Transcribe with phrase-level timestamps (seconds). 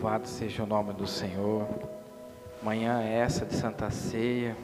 [0.00, 1.68] Louvado seja o nome do Senhor.
[2.62, 4.56] Manhã é essa de Santa Ceia,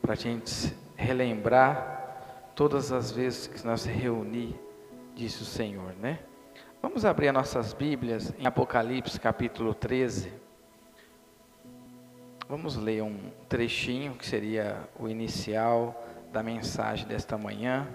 [0.00, 4.54] para a gente relembrar todas as vezes que nós se reunir,
[5.16, 6.20] disse o Senhor, né?
[6.80, 10.32] Vamos abrir as nossas Bíblias em Apocalipse capítulo 13.
[12.48, 13.18] Vamos ler um
[13.48, 17.88] trechinho que seria o inicial da mensagem desta manhã.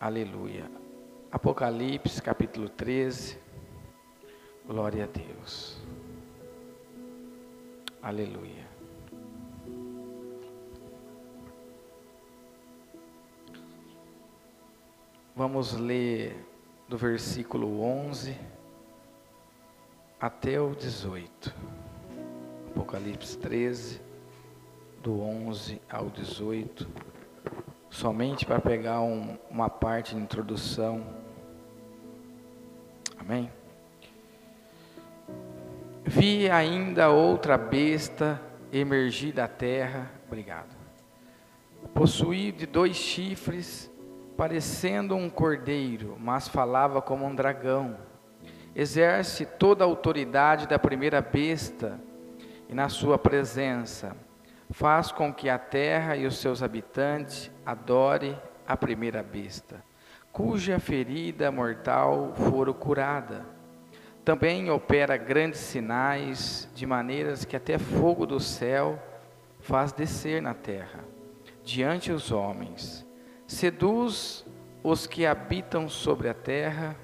[0.00, 0.64] Aleluia.
[1.30, 3.43] Apocalipse capítulo 13.
[4.66, 5.76] Glória a Deus.
[8.02, 8.66] Aleluia.
[15.36, 16.34] Vamos ler
[16.88, 18.34] do versículo 11
[20.18, 21.54] até o 18.
[22.68, 24.00] Apocalipse 13,
[25.02, 26.88] do 11 ao 18.
[27.90, 31.04] Somente para pegar um, uma parte de introdução.
[33.18, 33.50] Amém?
[36.06, 38.38] Vi ainda outra besta
[38.70, 40.76] emergir da terra, obrigado,
[41.94, 43.90] possuído de dois chifres,
[44.36, 47.96] parecendo um cordeiro, mas falava como um dragão.
[48.76, 51.98] Exerce toda a autoridade da primeira besta,
[52.68, 54.14] e na sua presença.
[54.70, 59.82] Faz com que a terra e os seus habitantes adore a primeira besta,
[60.30, 63.53] cuja ferida mortal for curada
[64.24, 68.98] também opera grandes sinais, de maneiras que até fogo do céu
[69.60, 71.04] faz descer na terra,
[71.62, 73.06] diante os homens.
[73.46, 74.46] Seduz
[74.82, 76.96] os que habitam sobre a terra,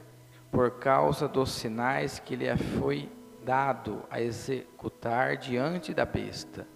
[0.51, 3.09] por causa dos sinais que lhe foi
[3.45, 6.67] dado a executar diante da besta,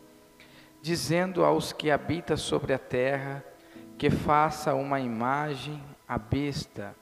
[0.81, 3.43] dizendo aos que habitam sobre a terra
[3.97, 6.95] que faça uma imagem à besta,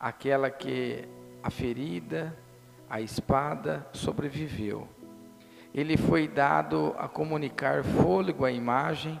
[0.00, 1.04] aquela que
[1.42, 2.36] a ferida
[2.88, 4.88] a espada sobreviveu.
[5.74, 9.20] Ele foi dado a comunicar fôlego à imagem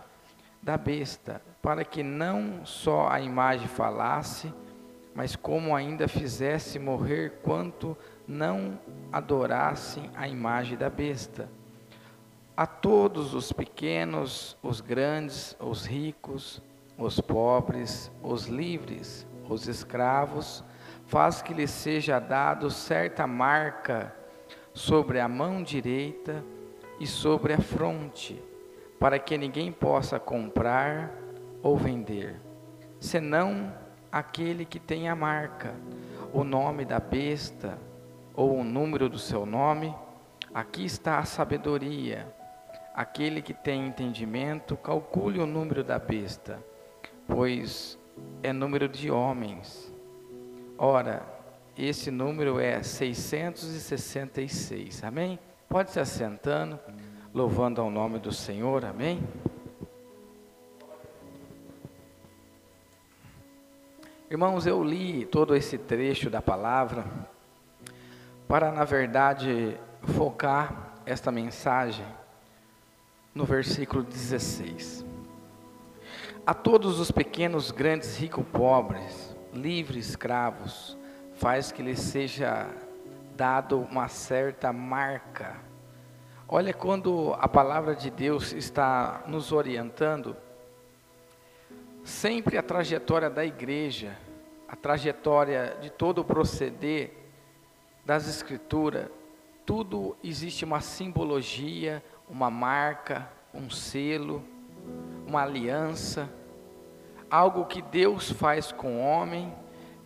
[0.62, 4.52] da besta, para que não só a imagem falasse,
[5.14, 8.78] mas como ainda fizesse morrer quanto não
[9.12, 11.48] adorassem a imagem da besta.
[12.56, 16.62] A todos os pequenos, os grandes, os ricos,
[16.98, 20.64] os pobres, os livres, os escravos,
[21.06, 24.14] faz que lhe seja dado certa marca
[24.74, 26.44] sobre a mão direita
[26.98, 28.42] e sobre a fronte,
[28.98, 31.12] para que ninguém possa comprar
[31.62, 32.40] ou vender,
[33.00, 33.72] senão
[34.10, 35.74] aquele que tem a marca,
[36.32, 37.78] o nome da besta
[38.34, 39.94] ou o número do seu nome.
[40.52, 42.34] Aqui está a sabedoria.
[42.94, 46.62] Aquele que tem entendimento, calcule o número da besta,
[47.26, 47.98] pois
[48.42, 49.85] é número de homens
[50.78, 51.22] Ora,
[51.76, 55.38] esse número é 666, amém?
[55.70, 56.78] Pode se assentando,
[57.32, 59.26] louvando ao nome do Senhor, amém?
[64.30, 67.06] Irmãos, eu li todo esse trecho da palavra
[68.46, 72.04] para, na verdade, focar esta mensagem
[73.34, 75.06] no versículo 16.
[76.44, 80.96] A todos os pequenos, grandes, ricos, pobres, livres escravos,
[81.34, 82.68] faz que lhe seja
[83.36, 85.56] dado uma certa marca.
[86.48, 90.36] Olha quando a palavra de Deus está nos orientando,
[92.04, 94.16] sempre a trajetória da igreja,
[94.68, 97.12] a trajetória de todo o proceder
[98.04, 99.08] das escrituras,
[99.64, 104.44] tudo existe uma simbologia, uma marca, um selo,
[105.26, 106.30] uma aliança
[107.30, 109.52] algo que Deus faz com o homem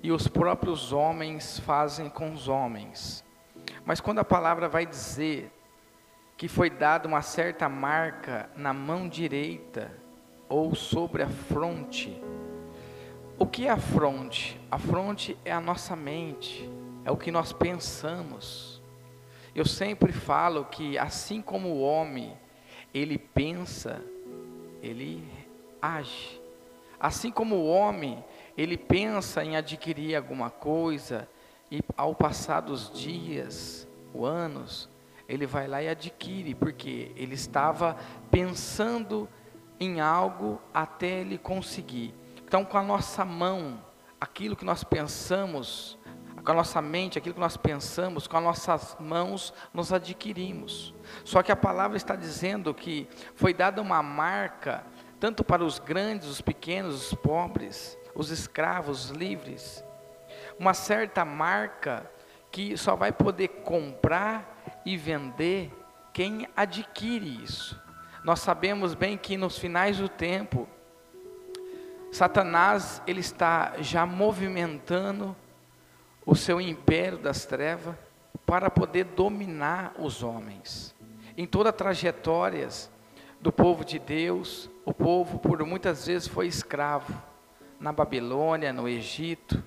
[0.03, 3.25] e os próprios homens fazem com os homens.
[3.85, 5.53] Mas quando a palavra vai dizer
[6.37, 9.93] que foi dada uma certa marca na mão direita
[10.49, 12.21] ou sobre a fronte,
[13.39, 14.61] o que é a fronte?
[14.71, 16.71] A fronte é a nossa mente,
[17.05, 18.83] é o que nós pensamos.
[19.55, 22.37] Eu sempre falo que assim como o homem,
[22.93, 24.03] ele pensa,
[24.83, 25.27] ele
[25.81, 26.40] age.
[27.01, 28.23] Assim como o homem,
[28.57, 31.27] ele pensa em adquirir alguma coisa
[31.71, 34.89] e ao passar dos dias, os anos,
[35.29, 37.97] ele vai lá e adquire, porque ele estava
[38.31, 39.29] pensando
[39.79, 42.13] em algo até ele conseguir.
[42.45, 43.81] Então, com a nossa mão,
[44.21, 45.97] aquilo que nós pensamos,
[46.45, 50.93] com a nossa mente, aquilo que nós pensamos, com as nossas mãos, nós adquirimos.
[51.25, 54.85] Só que a palavra está dizendo que foi dada uma marca
[55.21, 59.85] tanto para os grandes, os pequenos, os pobres, os escravos, os livres.
[60.59, 62.11] Uma certa marca
[62.51, 65.71] que só vai poder comprar e vender
[66.13, 67.81] quem adquire isso.
[68.25, 70.67] Nós sabemos bem que nos finais do tempo,
[72.11, 75.37] Satanás ele está já movimentando
[76.27, 77.95] o seu império das trevas
[78.45, 80.95] para poder dominar os homens.
[81.37, 82.69] Em toda a trajetória
[83.41, 87.13] do povo de Deus, o povo por muitas vezes foi escravo
[87.79, 89.63] na Babilônia, no Egito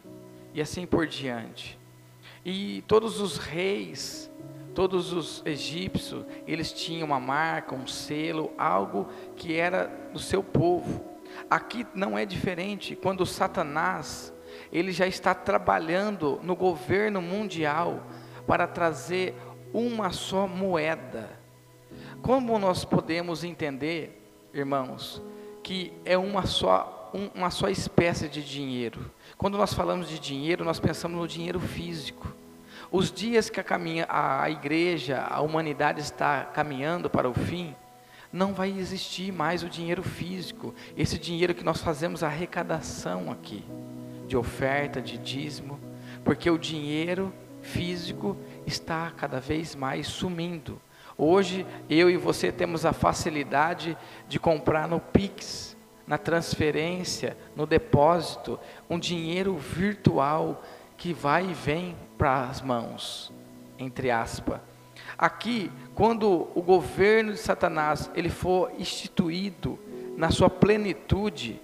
[0.54, 1.80] e assim por diante.
[2.46, 4.30] E todos os reis,
[4.76, 11.04] todos os egípcios, eles tinham uma marca, um selo, algo que era do seu povo.
[11.50, 12.96] Aqui não é diferente.
[12.96, 14.32] Quando Satanás,
[14.72, 18.06] ele já está trabalhando no governo mundial
[18.46, 19.34] para trazer
[19.74, 21.43] uma só moeda.
[22.24, 24.18] Como nós podemos entender,
[24.54, 25.22] irmãos,
[25.62, 29.12] que é uma só, uma só espécie de dinheiro?
[29.38, 32.34] Quando nós falamos de dinheiro, nós pensamos no dinheiro físico.
[32.90, 37.76] Os dias que a, caminha, a igreja, a humanidade está caminhando para o fim,
[38.32, 43.66] não vai existir mais o dinheiro físico, esse dinheiro que nós fazemos arrecadação aqui,
[44.30, 45.78] de oferta, de dízimo,
[46.24, 50.80] porque o dinheiro físico está cada vez mais sumindo.
[51.18, 55.76] Hoje eu e você temos a facilidade de comprar no Pix,
[56.08, 60.64] na transferência, no depósito, um dinheiro virtual
[60.98, 63.32] que vai e vem para as mãos,
[63.78, 64.60] entre aspas.
[65.18, 69.80] Aqui, quando o governo de Satanás ele for instituído
[70.18, 71.62] na sua plenitude,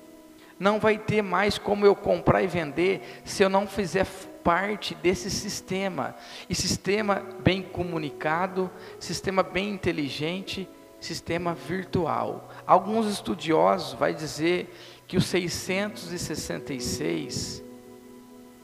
[0.59, 4.05] não vai ter mais como eu comprar e vender se eu não fizer
[4.43, 6.15] parte desse sistema.
[6.49, 10.67] E sistema bem comunicado, sistema bem inteligente,
[10.99, 12.49] sistema virtual.
[12.65, 14.73] Alguns estudiosos vai dizer
[15.07, 17.63] que o 666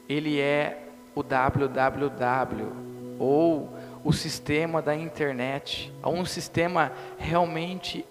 [0.07, 2.85] ele é o www
[3.17, 3.73] ou
[4.03, 8.05] o sistema da internet, um sistema realmente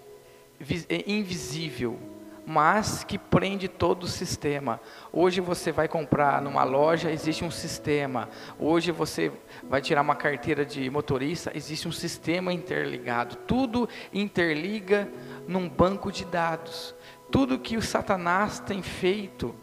[1.07, 1.99] invisível,
[2.45, 4.79] mas que prende todo o sistema.
[5.11, 8.29] Hoje você vai comprar numa loja, existe um sistema.
[8.59, 9.31] Hoje você
[9.63, 13.35] vai tirar uma carteira de motorista, existe um sistema interligado.
[13.47, 15.09] Tudo interliga
[15.47, 16.93] num banco de dados.
[17.31, 19.55] Tudo que o Satanás tem feito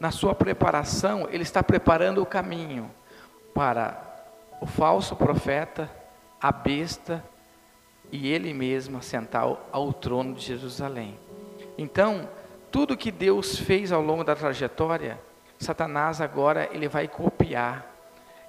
[0.00, 2.90] na sua preparação, ele está preparando o caminho
[3.54, 4.02] para
[4.60, 5.90] o falso profeta,
[6.40, 7.24] a besta
[8.12, 11.18] e ele mesmo sentar ao trono de Jerusalém.
[11.78, 12.28] Então,
[12.70, 15.18] tudo que Deus fez ao longo da trajetória,
[15.58, 17.86] Satanás agora ele vai copiar.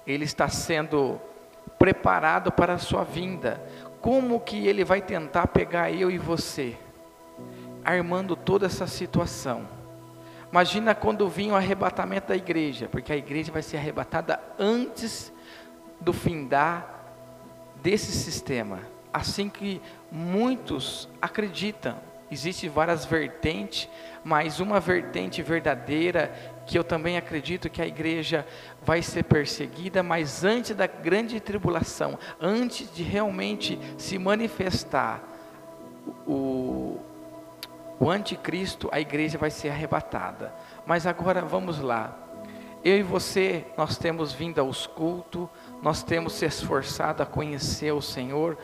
[0.06, 1.20] Ele está sendo
[1.78, 3.62] preparado para a sua vinda.
[4.00, 6.76] Como que ele vai tentar pegar eu e você?
[7.84, 9.66] Armando toda essa situação.
[10.50, 15.32] Imagina quando vinha o arrebatamento da igreja, porque a igreja vai ser arrebatada antes
[16.00, 17.04] do findar
[17.82, 18.80] desse sistema.
[19.12, 21.96] Assim que muitos acreditam,
[22.30, 23.88] Existem várias vertentes,
[24.22, 26.32] mas uma vertente verdadeira
[26.66, 28.46] que eu também acredito que a igreja
[28.82, 35.22] vai ser perseguida, mas antes da grande tribulação, antes de realmente se manifestar
[36.26, 37.00] o,
[37.98, 40.52] o anticristo, a igreja vai ser arrebatada.
[40.86, 42.16] Mas agora vamos lá.
[42.84, 45.48] Eu e você, nós temos vindo aos cultos,
[45.82, 48.56] nós temos se esforçado a conhecer o Senhor,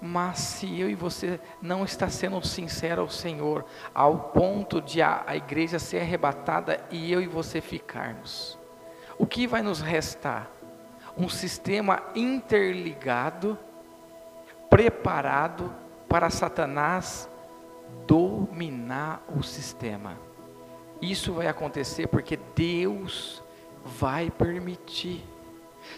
[0.00, 3.64] mas se eu e você não está sendo sincero ao Senhor,
[3.94, 8.58] ao ponto de a, a igreja ser arrebatada e eu e você ficarmos,
[9.18, 10.50] o que vai nos restar?
[11.16, 13.58] Um sistema interligado,
[14.70, 15.74] preparado
[16.08, 17.28] para Satanás
[18.06, 20.16] dominar o sistema.
[21.02, 23.42] Isso vai acontecer porque Deus
[23.84, 25.24] vai permitir.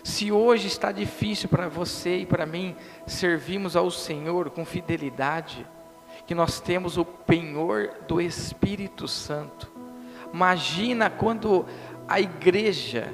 [0.03, 5.67] Se hoje está difícil para você e para mim servirmos ao Senhor com fidelidade,
[6.27, 9.71] que nós temos o penhor do Espírito Santo.
[10.33, 11.67] Imagina quando
[12.09, 13.13] a igreja,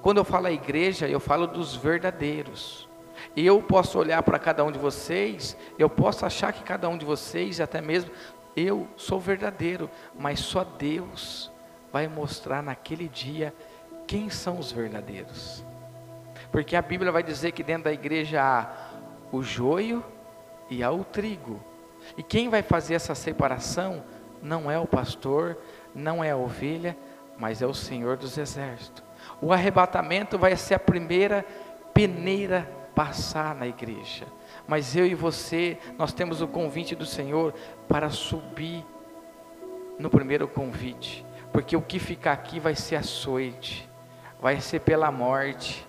[0.00, 2.88] quando eu falo a igreja, eu falo dos verdadeiros.
[3.36, 7.04] Eu posso olhar para cada um de vocês, eu posso achar que cada um de
[7.04, 8.10] vocês, até mesmo
[8.56, 11.50] eu sou verdadeiro, mas só Deus
[11.92, 13.54] vai mostrar naquele dia
[14.06, 15.64] quem são os verdadeiros.
[16.50, 18.66] Porque a Bíblia vai dizer que dentro da igreja há
[19.30, 20.04] o joio
[20.70, 21.62] e há o trigo.
[22.16, 24.02] E quem vai fazer essa separação
[24.42, 25.58] não é o pastor,
[25.94, 26.96] não é a ovelha,
[27.36, 29.02] mas é o Senhor dos exércitos.
[29.40, 31.44] O arrebatamento vai ser a primeira
[31.92, 34.26] peneira passar na igreja.
[34.66, 37.54] Mas eu e você, nós temos o convite do Senhor
[37.86, 38.84] para subir
[39.98, 41.24] no primeiro convite.
[41.52, 43.88] Porque o que ficar aqui vai ser açoite,
[44.40, 45.87] vai ser pela morte,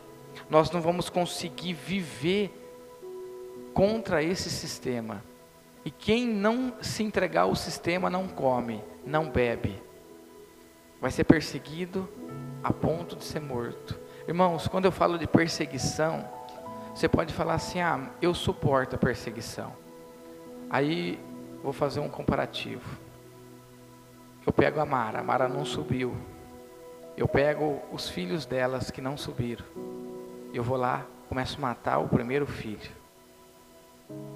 [0.50, 2.52] nós não vamos conseguir viver
[3.74, 5.24] contra esse sistema.
[5.86, 9.82] E quem não se entregar ao sistema não come, não bebe.
[11.00, 12.10] Vai ser perseguido
[12.64, 13.98] a ponto de ser morto.
[14.28, 16.28] Irmãos, quando eu falo de perseguição,
[16.94, 19.74] você pode falar assim: ah, eu suporto a perseguição.
[20.70, 21.20] Aí
[21.64, 22.98] vou fazer um comparativo.
[24.46, 26.16] Eu pego a Mara, a Mara não subiu.
[27.16, 29.66] Eu pego os filhos delas que não subiram.
[30.54, 33.00] Eu vou lá, começo a matar o primeiro filho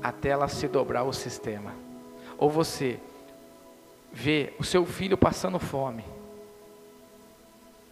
[0.01, 1.73] até ela se dobrar o sistema.
[2.37, 2.99] Ou você
[4.11, 6.03] vê o seu filho passando fome.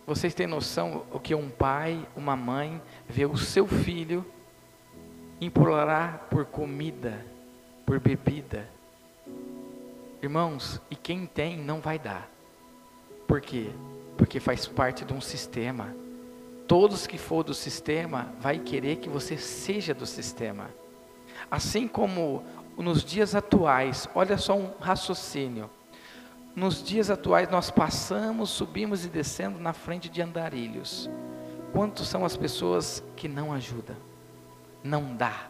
[0.05, 4.25] Vocês têm noção o que um pai, uma mãe vê o seu filho
[5.39, 7.25] implorar por comida,
[7.85, 8.67] por bebida.
[10.21, 12.29] Irmãos, e quem tem não vai dar.
[13.27, 13.71] Por quê?
[14.17, 15.95] Porque faz parte de um sistema.
[16.71, 20.69] Todos que for do sistema vai querer que você seja do sistema.
[21.51, 22.45] Assim como
[22.77, 25.69] nos dias atuais, olha só um raciocínio.
[26.55, 31.09] Nos dias atuais nós passamos, subimos e descendo na frente de andarilhos.
[31.73, 33.97] Quantos são as pessoas que não ajudam?
[34.81, 35.47] Não dá.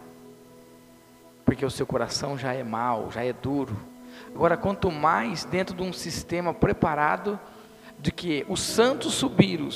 [1.46, 3.78] Porque o seu coração já é mau, já é duro.
[4.34, 7.40] Agora, quanto mais dentro de um sistema preparado
[8.00, 9.70] de que os santos subiram,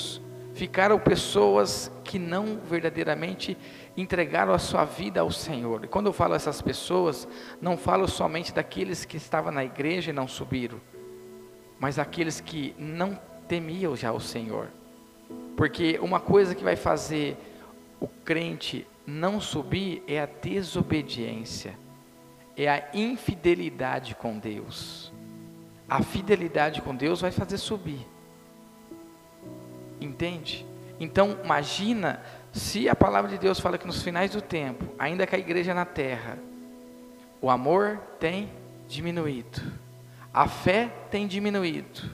[0.56, 3.58] ficaram pessoas que não verdadeiramente
[3.96, 5.84] entregaram a sua vida ao Senhor.
[5.84, 7.28] E quando eu falo essas pessoas,
[7.62, 10.80] não falo somente daqueles que estavam na igreja e não subiram,
[11.78, 13.20] mas aqueles que não
[13.50, 14.70] temiam já o Senhor.
[15.58, 17.38] Porque uma coisa que vai fazer
[18.00, 21.78] o crente não subir é a desobediência,
[22.56, 25.12] é a infidelidade com Deus.
[25.88, 28.15] A fidelidade com Deus vai fazer subir.
[30.06, 30.66] Entende?
[31.00, 32.22] Então, imagina
[32.54, 35.74] se a palavra de Deus fala que nos finais do tempo, ainda que a igreja
[35.74, 36.38] na terra,
[37.42, 38.50] o amor tem
[38.88, 39.62] diminuído,
[40.34, 42.10] a fé tem diminuído,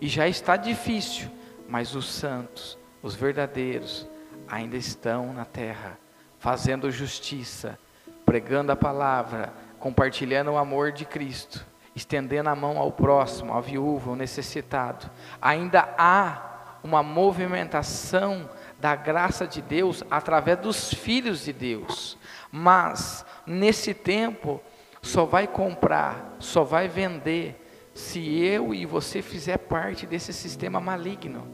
[0.00, 1.28] e já está difícil,
[1.68, 4.06] mas os santos, os verdadeiros,
[4.48, 5.98] ainda estão na terra,
[6.38, 7.78] fazendo justiça,
[8.24, 14.10] pregando a palavra, compartilhando o amor de Cristo, estendendo a mão ao próximo, ao viúvo,
[14.10, 15.10] ao necessitado.
[15.40, 16.51] Ainda há
[16.82, 18.48] uma movimentação
[18.78, 22.18] da graça de Deus através dos filhos de Deus.
[22.50, 24.60] Mas nesse tempo
[25.00, 27.58] só vai comprar, só vai vender
[27.94, 31.46] se eu e você fizer parte desse sistema maligno.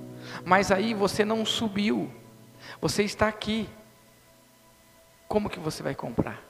[0.45, 2.11] Mas aí você não subiu.
[2.81, 3.69] Você está aqui.
[5.27, 6.43] Como que você vai comprar?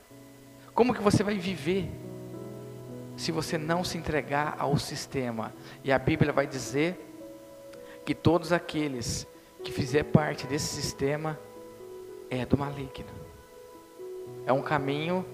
[0.75, 1.91] Como que você vai viver
[3.17, 5.53] se você não se entregar ao sistema?
[5.83, 7.08] E a Bíblia vai dizer
[8.09, 9.29] que todos aqueles
[9.63, 11.39] que fizer parte desse sistema
[12.31, 13.05] é do maligno.
[14.47, 15.27] É um caminho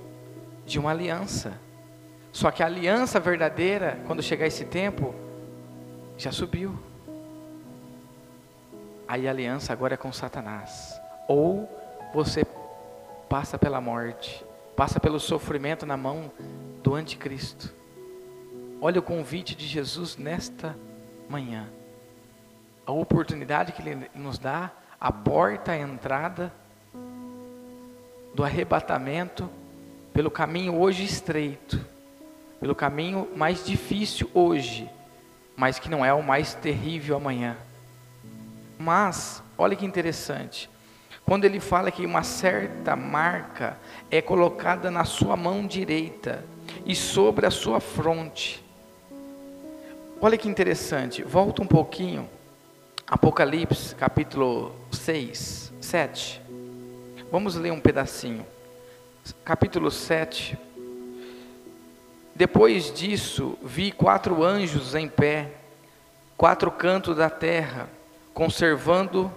[0.67, 1.57] de uma aliança.
[2.33, 5.15] Só que a aliança verdadeira, quando chegar esse tempo,
[6.19, 6.77] já subiu.
[9.07, 11.01] Aí a aliança agora é com Satanás.
[11.29, 11.71] Ou
[12.13, 12.45] você
[13.29, 16.29] passa pela morte, passa pelo sofrimento na mão
[16.83, 17.73] do anticristo.
[18.81, 20.77] Olha o convite de Jesus nesta
[21.29, 21.71] manhã
[22.87, 26.53] a oportunidade que Ele nos dá, a porta, a entrada
[28.35, 29.49] do arrebatamento
[30.13, 31.85] pelo caminho hoje estreito,
[32.61, 34.89] pelo caminho mais difícil hoje,
[35.57, 37.57] mas que não é o mais terrível amanhã.
[38.79, 40.71] Mas, olha que interessante,
[41.25, 43.79] quando ele fala que uma certa marca
[44.11, 46.45] é colocada na sua mão direita
[46.85, 48.65] e sobre a sua fronte.
[50.21, 52.29] Olha que interessante, volta um pouquinho.
[53.15, 56.43] Apocalipse, capítulo 6, 7.
[57.31, 58.45] Vamos ler um pedacinho.
[59.45, 60.59] Capítulo 7.
[62.35, 65.53] Depois disso, vi quatro anjos em pé,
[66.37, 67.89] quatro cantos da terra,
[68.35, 69.31] conservando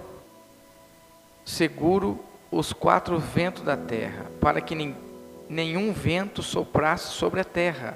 [1.46, 2.19] seguro
[2.50, 4.96] os quatro ventos da terra, para que
[5.48, 7.96] nenhum vento soprasse sobre a terra,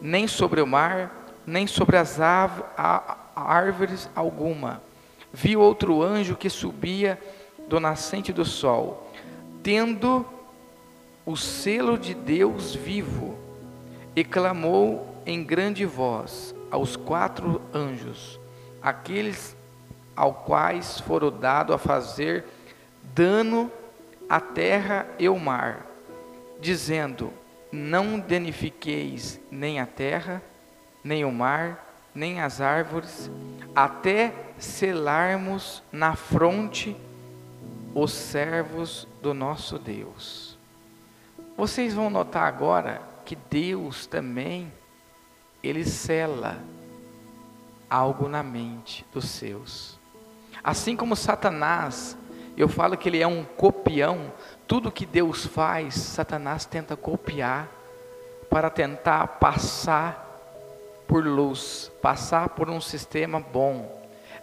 [0.00, 2.20] nem sobre o mar, nem sobre as
[3.34, 4.88] árvores alguma
[5.32, 7.18] vi outro anjo que subia
[7.68, 9.10] do nascente do sol,
[9.62, 10.26] tendo
[11.24, 13.38] o selo de Deus vivo,
[14.14, 18.40] e clamou em grande voz aos quatro anjos,
[18.82, 19.56] aqueles
[20.16, 22.44] ao quais foram dado a fazer
[23.02, 23.70] dano
[24.28, 25.86] à terra e ao mar,
[26.60, 27.32] dizendo:
[27.70, 30.42] Não danifiqueis nem a terra,
[31.02, 33.30] nem o mar, nem as árvores,
[33.74, 36.96] até selarmos na fronte
[37.94, 40.58] os servos do nosso Deus.
[41.56, 44.72] Vocês vão notar agora que Deus também
[45.62, 46.58] ele cela
[47.88, 49.98] algo na mente dos seus.
[50.62, 52.16] Assim como Satanás,
[52.56, 54.32] eu falo que ele é um copião,
[54.66, 57.68] tudo que Deus faz, Satanás tenta copiar
[58.48, 60.29] para tentar passar
[61.10, 64.00] por luz, passar por um sistema bom.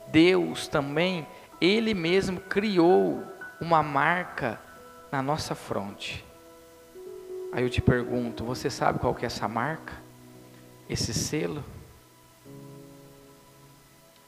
[0.09, 1.25] Deus também,
[1.61, 3.23] ele mesmo criou
[3.61, 4.59] uma marca
[5.09, 6.25] na nossa fronte.
[7.53, 9.93] Aí eu te pergunto, você sabe qual que é essa marca?
[10.89, 11.63] Esse selo?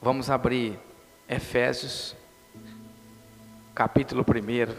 [0.00, 0.80] Vamos abrir
[1.28, 2.16] Efésios,
[3.74, 4.74] capítulo 1.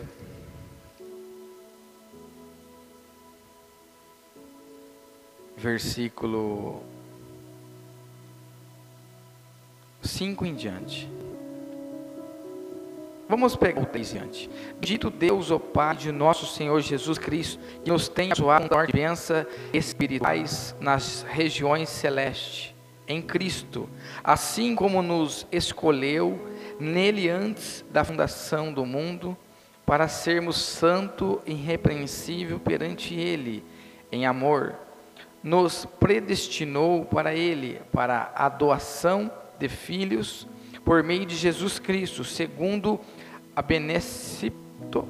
[5.55, 6.83] Versículo
[10.01, 11.09] 5 em diante.
[13.29, 14.49] Vamos pegar o 3 diante.
[14.79, 19.45] Dito Deus, o Pai de nosso Senhor Jesus Cristo, que nos tem abençoado com bênçãos
[19.71, 22.75] espirituais nas regiões celestes
[23.07, 23.89] em Cristo,
[24.23, 26.45] assim como nos escolheu
[26.79, 29.37] nele antes da fundação do mundo,
[29.85, 33.63] para sermos santo e irrepreensível perante ele,
[34.11, 34.75] em amor,
[35.43, 39.31] nos predestinou para ele, para a doação
[39.61, 40.47] de filhos,
[40.83, 42.99] por meio de Jesus Cristo, segundo
[43.55, 45.07] a beneplácito,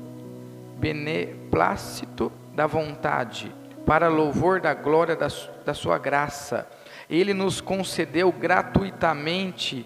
[0.78, 3.54] beneplácito da vontade,
[3.86, 5.28] para louvor da glória da,
[5.66, 6.68] da sua graça,
[7.10, 9.86] ele nos concedeu gratuitamente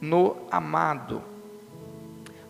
[0.00, 1.22] no amado,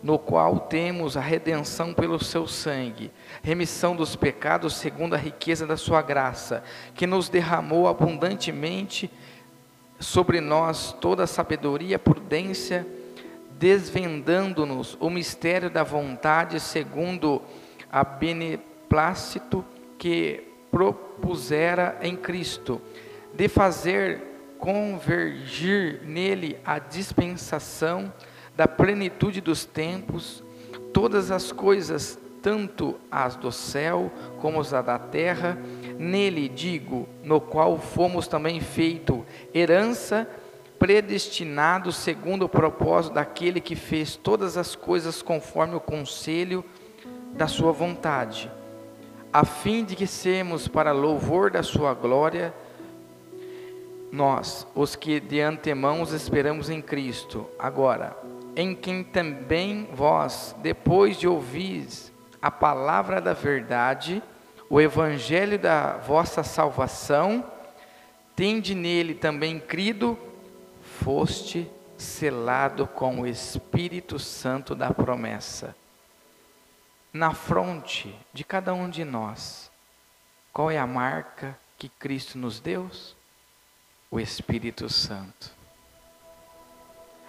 [0.01, 3.11] no qual temos a redenção pelo seu sangue,
[3.43, 6.63] remissão dos pecados segundo a riqueza da sua graça,
[6.95, 9.09] que nos derramou abundantemente
[9.99, 12.85] sobre nós toda a sabedoria, prudência,
[13.51, 17.41] desvendando-nos o mistério da vontade segundo
[17.91, 19.63] a beneplácito
[19.97, 22.81] que propusera em Cristo
[23.33, 24.21] de fazer
[24.59, 28.11] convergir nele a dispensação
[28.55, 30.43] da plenitude dos tempos,
[30.93, 35.57] todas as coisas, tanto as do céu como as da terra,
[35.97, 40.27] nele digo, no qual fomos também feito herança,
[40.77, 46.63] predestinado segundo o propósito daquele que fez todas as coisas conforme o conselho
[47.33, 48.51] da sua vontade,
[49.31, 52.53] a fim de que sejamos para louvor da sua glória,
[54.11, 58.15] nós, os que de antemão os esperamos em Cristo, agora,
[58.55, 61.85] em quem também vós, depois de ouvir
[62.41, 64.23] a palavra da verdade,
[64.69, 67.49] o evangelho da vossa salvação,
[68.35, 70.17] tende nele também crido,
[71.03, 75.75] foste selado com o Espírito Santo da promessa.
[77.13, 79.71] Na fronte de cada um de nós,
[80.51, 82.89] qual é a marca que Cristo nos deu?
[84.15, 85.51] o Espírito Santo.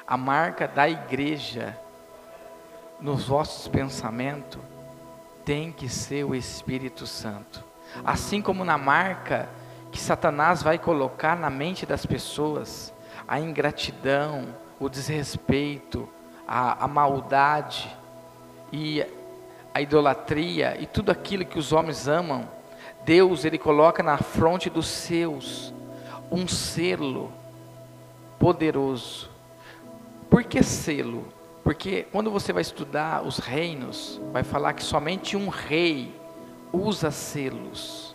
[0.07, 1.77] A marca da igreja
[3.01, 4.61] nos vossos pensamentos
[5.47, 7.65] tem que ser o Espírito Santo.
[8.05, 9.49] Assim como na marca
[9.93, 12.93] que Satanás vai colocar na mente das pessoas,
[13.29, 14.49] a ingratidão,
[14.81, 16.09] o desrespeito,
[16.49, 17.97] a, a maldade
[18.73, 19.07] e
[19.73, 22.49] a idolatria e tudo aquilo que os homens amam,
[23.05, 25.73] Deus ele coloca na fronte dos seus
[26.29, 27.33] um selo
[28.37, 29.31] poderoso.
[30.29, 31.36] Por que selo?
[31.67, 36.15] Porque quando você vai estudar os reinos, vai falar que somente um rei
[36.73, 38.15] usa selos.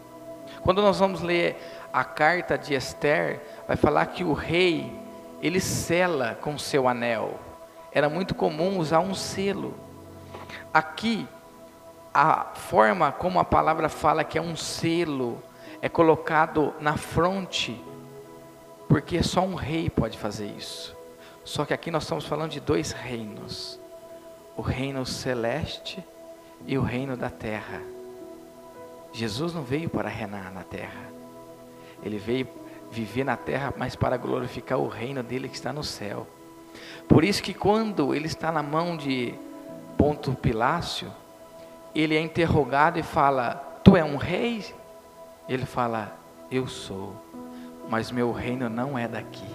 [0.61, 1.57] Quando nós vamos ler
[1.91, 4.97] a carta de Esther, vai falar que o rei,
[5.41, 7.41] ele sela com seu anel.
[7.91, 9.73] Era muito comum usar um selo.
[10.73, 11.27] Aqui,
[12.13, 15.43] a forma como a palavra fala que é um selo,
[15.81, 17.83] é colocado na fronte
[18.87, 21.00] porque só um rei pode fazer isso.
[21.43, 23.79] Só que aqui nós estamos falando de dois reinos:
[24.55, 26.03] o reino celeste
[26.65, 27.81] e o reino da terra.
[29.13, 31.11] Jesus não veio para reinar na terra,
[32.03, 32.47] ele veio
[32.89, 36.25] viver na terra, mas para glorificar o reino dele que está no céu.
[37.07, 39.33] Por isso que quando ele está na mão de
[39.97, 41.11] Ponto Pilácio,
[41.93, 44.63] ele é interrogado e fala: Tu é um rei?
[45.49, 46.17] Ele fala:
[46.49, 47.13] Eu sou
[47.91, 49.45] mas meu reino não é daqui.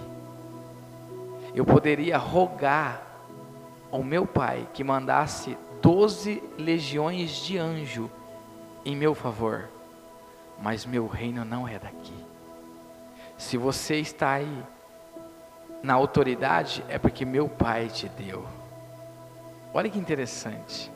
[1.57, 3.01] Eu poderia rogar
[3.91, 8.11] ao meu pai que mandasse doze legiões de anjo
[8.85, 9.67] em meu favor,
[10.61, 12.13] mas meu reino não é daqui.
[13.39, 14.63] Se você está aí
[15.81, 18.45] na autoridade, é porque meu pai te deu.
[19.73, 20.91] Olha que interessante.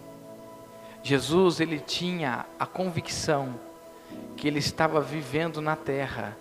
[1.02, 3.56] Jesus, ele tinha a convicção
[4.38, 6.38] que ele estava vivendo na terra,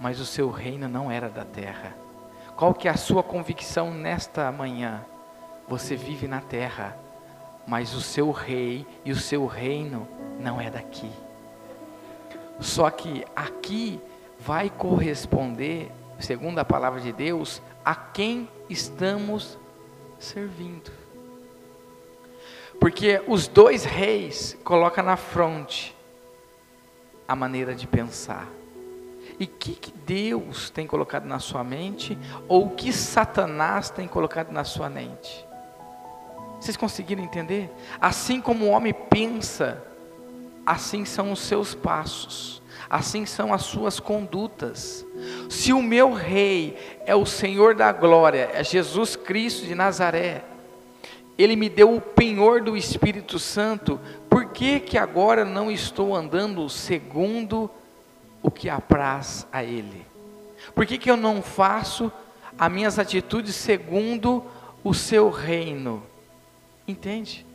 [0.00, 2.02] mas o seu reino não era da terra.
[2.56, 5.04] Qual que é a sua convicção nesta manhã?
[5.68, 6.96] Você vive na terra,
[7.66, 10.06] mas o seu rei e o seu reino
[10.38, 11.10] não é daqui.
[12.60, 14.00] Só que aqui
[14.38, 19.58] vai corresponder, segundo a palavra de Deus, a quem estamos
[20.18, 20.92] servindo.
[22.80, 25.96] Porque os dois reis colocam na fronte
[27.26, 28.48] a maneira de pensar.
[29.38, 32.18] E o que, que, Deus tem colocado na sua mente,
[32.48, 35.46] ou o que Satanás tem colocado na sua mente?
[36.60, 37.70] Vocês conseguiram entender?
[38.00, 39.82] Assim como o homem pensa,
[40.64, 45.04] assim são os seus passos, assim são as suas condutas.
[45.48, 50.44] Se o meu rei é o Senhor da glória, é Jesus Cristo de Nazaré,
[51.36, 56.68] ele me deu o penhor do Espírito Santo, por que que agora não estou andando
[56.68, 57.70] segundo
[58.42, 60.04] o que apraz a ele?
[60.74, 62.10] Por que que eu não faço
[62.58, 64.44] as minhas atitudes segundo
[64.82, 66.02] o seu reino?
[66.86, 67.46] Entende?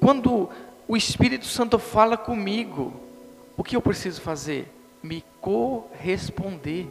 [0.00, 0.48] Quando
[0.88, 2.92] o Espírito Santo fala comigo,
[3.56, 4.72] o que eu preciso fazer?
[5.02, 6.88] Me corresponder.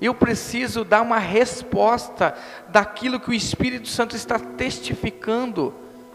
[0.00, 2.36] Eu preciso dar uma resposta
[2.68, 5.74] daquilo que o Espírito Santo está testificando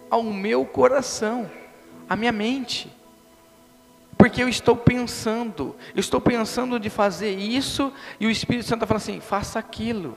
[0.09, 1.49] ao meu coração,
[2.09, 2.91] à minha mente.
[4.29, 8.85] Porque eu estou pensando, eu estou pensando de fazer isso, e o Espírito Santo está
[8.85, 10.15] falando assim: faça aquilo.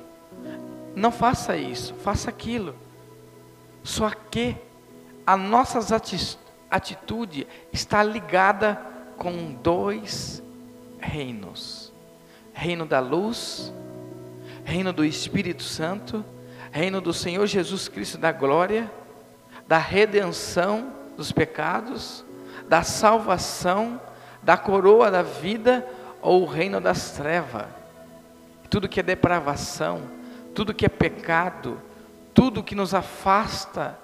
[0.94, 2.74] Não faça isso, faça aquilo.
[3.82, 4.54] Só que
[5.26, 5.78] a nossa
[6.70, 8.78] atitude está ligada
[9.16, 10.42] com dois
[11.00, 11.90] reinos:
[12.52, 13.72] reino da luz,
[14.62, 16.22] reino do Espírito Santo,
[16.70, 18.92] reino do Senhor Jesus Cristo da glória,
[19.66, 22.26] da redenção dos pecados,
[22.72, 24.00] da salvação,
[24.42, 25.86] da coroa da vida
[26.22, 27.66] ou o reino das trevas.
[28.70, 30.00] Tudo que é depravação,
[30.54, 31.78] tudo que é pecado,
[32.32, 33.98] tudo que nos afasta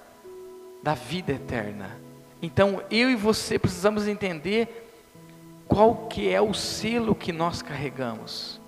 [0.82, 1.98] da vida eterna.
[2.42, 4.86] Então, eu e você precisamos entender
[5.66, 8.60] qual que é o selo que nós carregamos.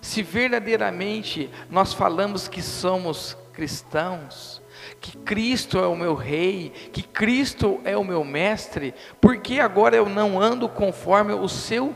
[0.00, 4.62] Se verdadeiramente nós falamos que somos cristãos,
[5.04, 9.94] que Cristo é o meu rei, que Cristo é o meu mestre, por que agora
[9.94, 11.94] eu não ando conforme o seu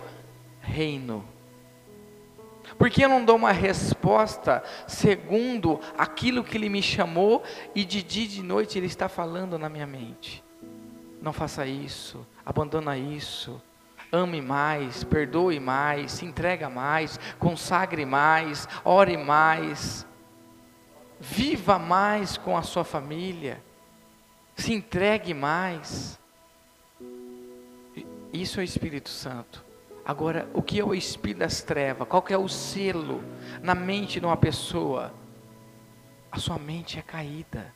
[0.60, 1.24] reino?
[2.76, 7.42] Por que eu não dou uma resposta segundo aquilo que Ele me chamou
[7.74, 10.44] e de dia e de noite Ele está falando na minha mente?
[11.22, 13.58] Não faça isso, abandona isso,
[14.12, 20.06] ame mais, perdoe mais, se entrega mais, consagre mais, ore mais,
[21.20, 23.62] viva mais com a sua família,
[24.56, 26.18] se entregue mais.
[28.32, 29.64] Isso é o Espírito Santo.
[30.04, 32.08] Agora, o que é o espírito das trevas?
[32.08, 33.22] Qual que é o selo
[33.60, 35.12] na mente de uma pessoa?
[36.32, 37.74] A sua mente é caída.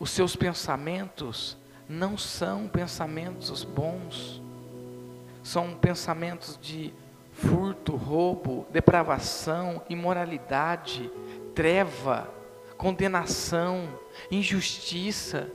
[0.00, 4.40] Os seus pensamentos não são pensamentos bons.
[5.42, 6.94] São pensamentos de
[7.32, 11.10] furto, roubo, depravação, imoralidade,
[11.54, 12.30] treva,
[12.76, 13.88] condenação,
[14.30, 15.50] injustiça.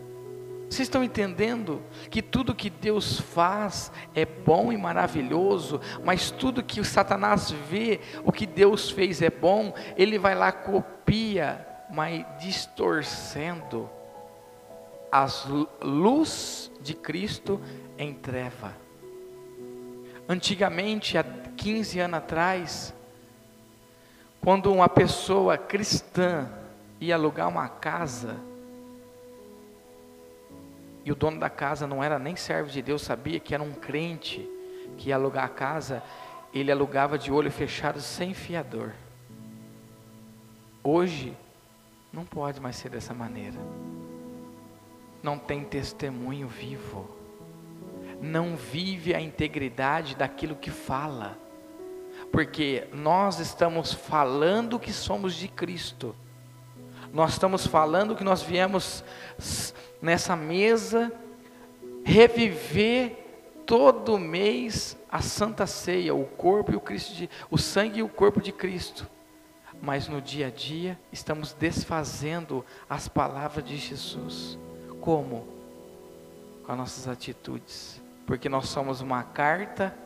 [0.69, 6.79] Vocês estão entendendo que tudo que Deus faz é bom e maravilhoso, mas tudo que
[6.79, 13.89] o Satanás vê, o que Deus fez é bom, ele vai lá copia, mas distorcendo
[15.11, 15.27] a
[15.81, 17.59] luz de Cristo
[17.97, 18.73] em treva.
[20.29, 22.93] Antigamente, há 15 anos atrás,
[24.39, 26.49] quando uma pessoa cristã
[27.01, 28.37] ia alugar uma casa,
[31.03, 33.73] e o dono da casa não era nem servo de Deus, sabia que era um
[33.73, 34.47] crente
[34.97, 36.03] que ia alugar a casa,
[36.53, 38.93] ele alugava de olho fechado sem fiador.
[40.83, 41.35] Hoje,
[42.13, 43.57] não pode mais ser dessa maneira.
[45.23, 47.09] Não tem testemunho vivo.
[48.21, 51.37] Não vive a integridade daquilo que fala.
[52.31, 56.15] Porque nós estamos falando que somos de Cristo.
[57.13, 59.03] Nós estamos falando que nós viemos
[60.01, 61.11] nessa mesa
[62.03, 63.17] reviver
[63.65, 68.09] todo mês a Santa Ceia, o corpo e o Cristo, de, o sangue e o
[68.09, 69.09] corpo de Cristo.
[69.81, 74.57] Mas no dia a dia estamos desfazendo as palavras de Jesus.
[75.01, 75.47] Como?
[76.65, 78.01] Com as nossas atitudes.
[78.25, 79.97] Porque nós somos uma carta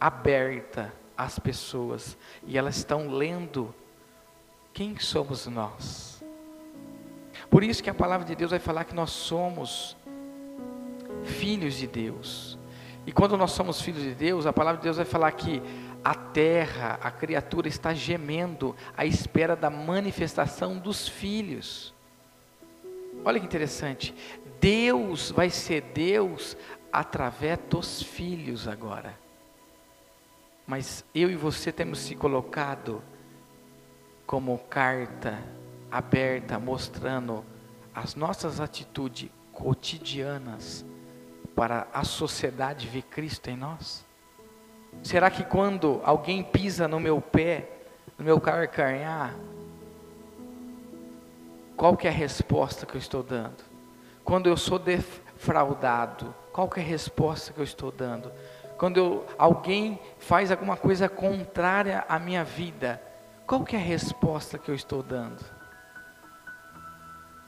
[0.00, 3.74] aberta às pessoas e elas estão lendo
[4.72, 6.13] quem somos nós.
[7.50, 9.96] Por isso que a palavra de Deus vai falar que nós somos
[11.24, 12.58] filhos de Deus.
[13.06, 15.62] E quando nós somos filhos de Deus, a palavra de Deus vai falar que
[16.02, 21.94] a terra, a criatura está gemendo à espera da manifestação dos filhos.
[23.24, 24.14] Olha que interessante.
[24.60, 26.56] Deus vai ser Deus
[26.92, 29.18] através dos filhos agora.
[30.66, 33.02] Mas eu e você temos se colocado
[34.26, 35.42] como carta
[35.96, 37.44] aberta, mostrando
[37.94, 40.84] as nossas atitudes cotidianas
[41.54, 44.04] para a sociedade ver Cristo em nós?
[45.04, 47.68] Será que quando alguém pisa no meu pé,
[48.18, 49.36] no meu carcanhar,
[51.76, 53.62] qual que é a resposta que eu estou dando?
[54.24, 58.32] Quando eu sou defraudado, qual que é a resposta que eu estou dando?
[58.76, 63.00] Quando eu, alguém faz alguma coisa contrária à minha vida,
[63.46, 65.53] qual que é a resposta que eu estou dando?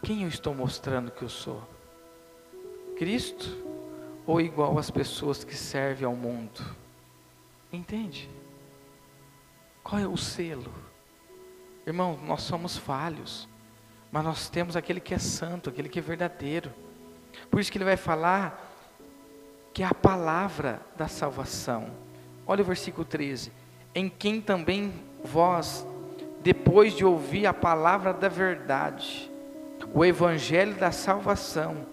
[0.02, 1.62] Quem eu estou mostrando que eu sou?
[2.96, 3.64] Cristo
[4.26, 6.64] ou igual às pessoas que servem ao mundo?
[7.72, 8.28] Entende?
[9.82, 10.72] Qual é o selo?
[11.86, 13.48] Irmão, nós somos falhos,
[14.10, 16.72] mas nós temos aquele que é santo, aquele que é verdadeiro.
[17.50, 18.72] Por isso que ele vai falar
[19.72, 21.90] que é a palavra da salvação.
[22.46, 23.52] Olha o versículo 13:
[23.94, 25.86] Em quem também vós,
[26.40, 29.30] depois de ouvir a palavra da verdade,
[29.94, 31.86] o evangelho da salvação,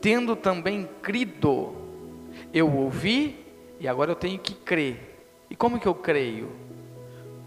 [0.00, 1.74] tendo também crido,
[2.52, 3.44] eu ouvi
[3.78, 5.24] e agora eu tenho que crer.
[5.48, 6.50] E como que eu creio?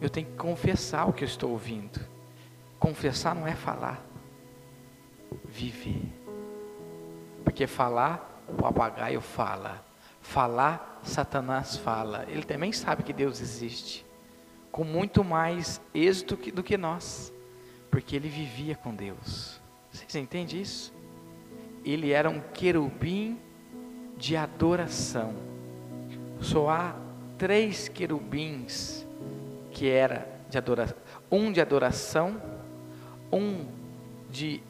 [0.01, 1.99] Eu tenho que confessar o que eu estou ouvindo.
[2.77, 4.03] Confessar não é falar,
[5.45, 6.01] viver.
[7.43, 9.85] Porque falar, o papagaio fala.
[10.21, 12.25] Falar, Satanás fala.
[12.27, 14.05] Ele também sabe que Deus existe.
[14.71, 17.31] Com muito mais êxito do que nós.
[17.89, 19.62] Porque ele vivia com Deus.
[19.93, 20.91] Vocês entendem isso?
[21.85, 23.39] Ele era um querubim
[24.17, 25.35] de adoração.
[26.39, 26.95] Só há
[27.37, 29.05] três querubins
[29.71, 30.97] que era de adoração,
[31.31, 32.41] um de adoração,
[33.31, 33.65] um
[34.29, 34.63] de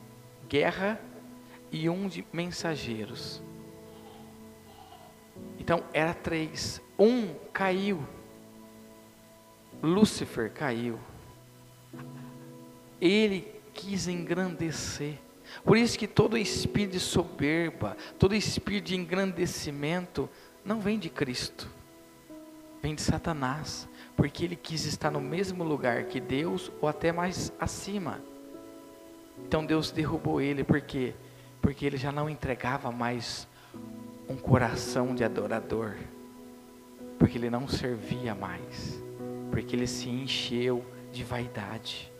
[0.47, 0.99] guerra
[1.71, 3.41] e um de mensageiros.
[5.57, 6.81] Então era três.
[6.99, 8.05] Um caiu.
[9.81, 10.99] Lúcifer caiu.
[12.99, 15.19] Ele quis engrandecer.
[15.63, 20.29] Por isso que todo espírito de soberba, todo espírito de engrandecimento
[20.63, 21.69] não vem de Cristo
[22.83, 27.53] vem de Satanás, porque ele quis estar no mesmo lugar que Deus ou até mais
[27.57, 28.21] acima.
[29.45, 31.15] Então Deus derrubou ele porque
[31.61, 33.47] porque ele já não entregava mais
[34.27, 35.95] um coração de adorador,
[37.17, 39.01] porque ele não servia mais,
[39.49, 42.11] porque ele se encheu de vaidade.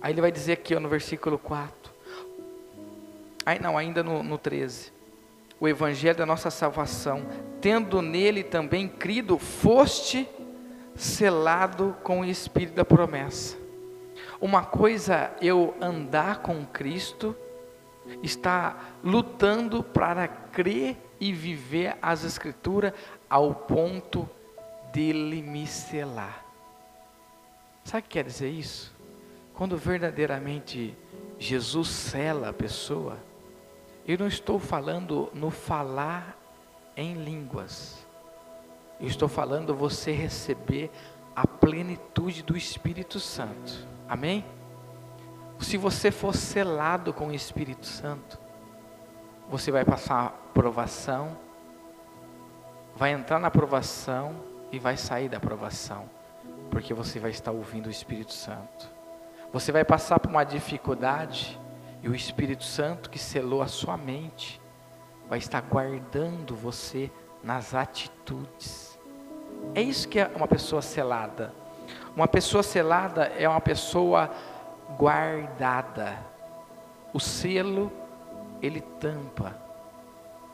[0.00, 1.92] Aí ele vai dizer aqui ó, no versículo 4,
[3.44, 4.98] aí não, ainda no, no 13
[5.60, 7.26] o evangelho da nossa salvação,
[7.60, 10.28] tendo nele também crido, foste
[10.94, 13.56] selado com o espírito da promessa.
[14.40, 17.34] Uma coisa eu andar com Cristo,
[18.22, 22.92] está lutando para crer e viver as escrituras
[23.28, 24.28] ao ponto
[24.92, 26.44] dele me selar.
[27.84, 28.94] Sabe o que quer dizer isso?
[29.58, 30.96] Quando verdadeiramente
[31.36, 33.18] Jesus sela a pessoa,
[34.06, 36.38] eu não estou falando no falar
[36.96, 38.06] em línguas.
[39.00, 40.92] Eu estou falando você receber
[41.34, 43.84] a plenitude do Espírito Santo.
[44.08, 44.44] Amém?
[45.58, 48.38] Se você for selado com o Espírito Santo,
[49.50, 51.36] você vai passar provação,
[52.94, 54.36] vai entrar na provação
[54.70, 56.08] e vai sair da provação,
[56.70, 58.97] porque você vai estar ouvindo o Espírito Santo.
[59.52, 61.58] Você vai passar por uma dificuldade,
[62.02, 64.60] e o Espírito Santo que selou a sua mente
[65.28, 67.10] vai estar guardando você
[67.42, 68.98] nas atitudes.
[69.74, 71.52] É isso que é uma pessoa selada.
[72.14, 74.30] Uma pessoa selada é uma pessoa
[74.96, 76.18] guardada.
[77.12, 77.90] O selo,
[78.62, 79.56] ele tampa,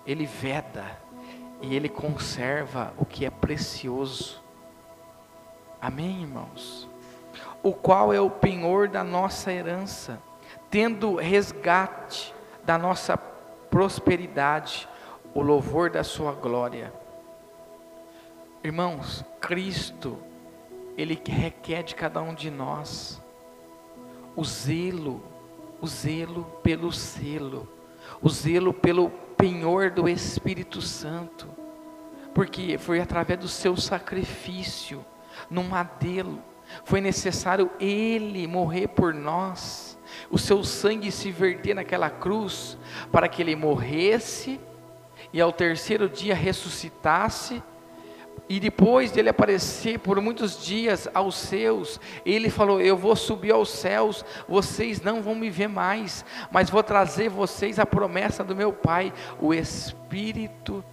[0.07, 0.85] ele veda
[1.61, 4.43] e ele conserva o que é precioso.
[5.81, 6.89] Amém, irmãos?
[7.65, 10.21] O qual é o penhor da nossa herança
[10.75, 14.89] tendo resgate da nossa prosperidade,
[15.33, 16.93] o louvor da sua glória.
[18.63, 20.19] Irmãos, Cristo,
[20.97, 23.23] Ele requer de cada um de nós
[24.35, 25.23] o zelo,
[25.81, 27.69] o zelo pelo selo,
[28.21, 31.49] o zelo pelo penhor do Espírito Santo,
[32.35, 35.05] porque foi através do seu sacrifício
[35.49, 36.43] no madelo,
[36.85, 39.95] foi necessário Ele morrer por nós
[40.31, 42.77] o seu sangue se verter naquela cruz,
[43.11, 44.61] para que ele morresse
[45.33, 47.63] e ao terceiro dia ressuscitasse,
[48.49, 53.71] e depois dele aparecer por muitos dias aos seus, ele falou: Eu vou subir aos
[53.71, 58.73] céus, vocês não vão me ver mais, mas vou trazer vocês a promessa do meu
[58.73, 60.85] Pai, o Espírito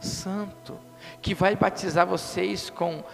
[0.00, 0.78] Santo,
[1.20, 3.04] que vai batizar vocês com,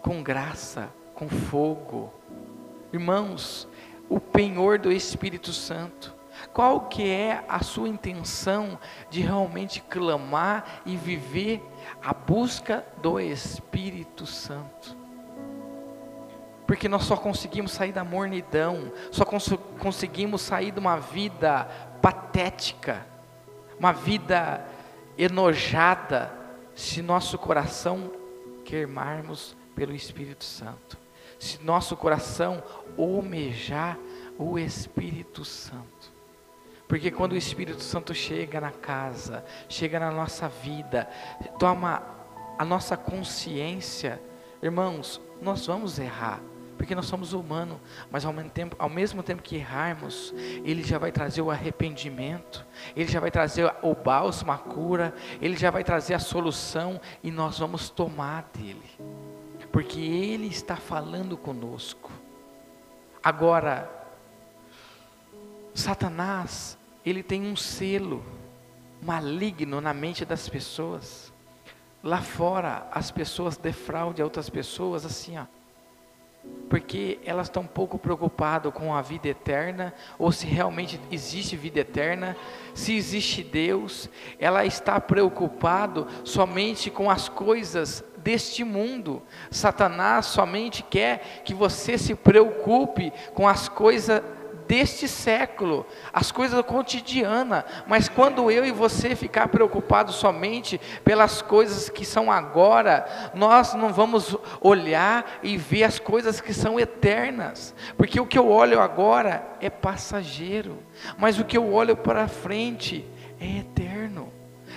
[0.00, 0.88] com graça,
[1.20, 2.10] com fogo.
[2.90, 3.68] Irmãos,
[4.08, 6.14] o penhor do Espírito Santo.
[6.54, 8.78] Qual que é a sua intenção
[9.10, 11.62] de realmente clamar e viver
[12.02, 14.96] a busca do Espírito Santo?
[16.66, 21.64] Porque nós só conseguimos sair da mornidão, só cons conseguimos sair de uma vida
[22.00, 23.06] patética,
[23.78, 24.64] uma vida
[25.18, 26.32] enojada,
[26.74, 28.10] se nosso coração
[28.64, 30.99] queimarmos pelo Espírito Santo,
[31.40, 32.62] se nosso coração
[32.96, 33.98] almejar
[34.38, 36.12] o Espírito Santo.
[36.86, 41.08] Porque quando o Espírito Santo chega na casa, chega na nossa vida,
[41.58, 42.02] toma
[42.58, 44.20] a nossa consciência,
[44.62, 46.42] irmãos, nós vamos errar,
[46.76, 47.78] porque nós somos humanos,
[48.10, 52.66] mas ao mesmo, tempo, ao mesmo tempo que errarmos, Ele já vai trazer o arrependimento,
[52.94, 57.30] Ele já vai trazer o bálsamo, a cura, Ele já vai trazer a solução e
[57.30, 58.90] nós vamos tomar dele,
[59.72, 62.10] porque Ele está falando conosco.
[63.22, 64.00] Agora,
[65.74, 68.24] Satanás, ele tem um selo
[69.02, 71.32] maligno na mente das pessoas.
[72.02, 75.44] Lá fora, as pessoas defraudem outras pessoas assim, ó.
[76.70, 82.34] Porque elas estão pouco preocupadas com a vida eterna, ou se realmente existe vida eterna,
[82.74, 89.22] se existe Deus, ela está preocupado somente com as coisas deste mundo.
[89.50, 94.22] Satanás somente quer que você se preocupe com as coisas
[94.70, 101.90] deste século, as coisas cotidianas, mas quando eu e você ficar preocupados somente pelas coisas
[101.90, 103.04] que são agora,
[103.34, 108.48] nós não vamos olhar e ver as coisas que são eternas, porque o que eu
[108.48, 110.78] olho agora é passageiro,
[111.18, 113.04] mas o que eu olho para frente
[113.40, 114.32] é eterno.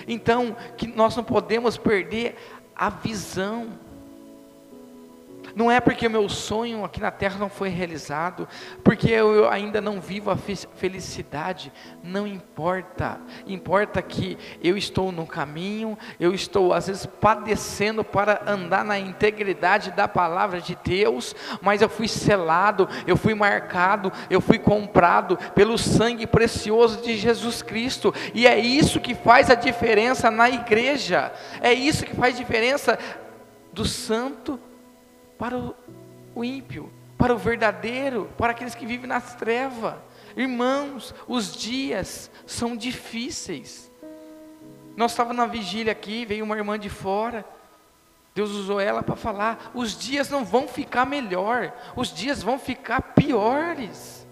[0.07, 2.35] Então, que nós não podemos perder
[2.75, 3.69] a visão
[5.55, 8.47] não é porque meu sonho aqui na terra não foi realizado,
[8.83, 11.71] porque eu ainda não vivo a felicidade,
[12.03, 13.19] não importa.
[13.45, 19.91] Importa que eu estou no caminho, eu estou às vezes padecendo para andar na integridade
[19.91, 25.77] da palavra de Deus, mas eu fui selado, eu fui marcado, eu fui comprado pelo
[25.77, 31.31] sangue precioso de Jesus Cristo, e é isso que faz a diferença na igreja.
[31.61, 32.97] É isso que faz diferença
[33.71, 34.59] do santo
[35.43, 35.57] para
[36.33, 39.95] o, ímpio, para o verdadeiro, para aqueles que vivem nas trevas.
[40.37, 43.91] Irmãos, os dias são difíceis.
[44.95, 47.43] Nós estávamos na vigília aqui, veio uma irmã de fora.
[48.33, 53.01] Deus usou ela para falar: os dias não vão ficar melhor, os dias vão ficar
[53.13, 54.25] piores.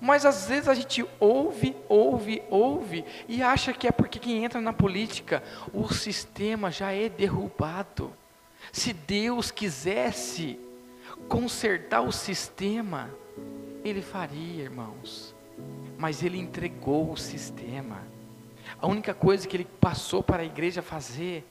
[0.00, 4.58] Mas às vezes a gente ouve, ouve, ouve e acha que é porque quem entra
[4.58, 8.10] na política, o sistema já é derrubado.
[8.72, 10.58] Se Deus quisesse
[11.28, 13.10] consertar o sistema,
[13.84, 15.34] Ele faria, irmãos.
[15.96, 18.02] Mas Ele entregou o sistema.
[18.80, 21.46] A única coisa que Ele passou para a igreja fazer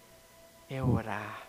[0.69, 1.47] é orar.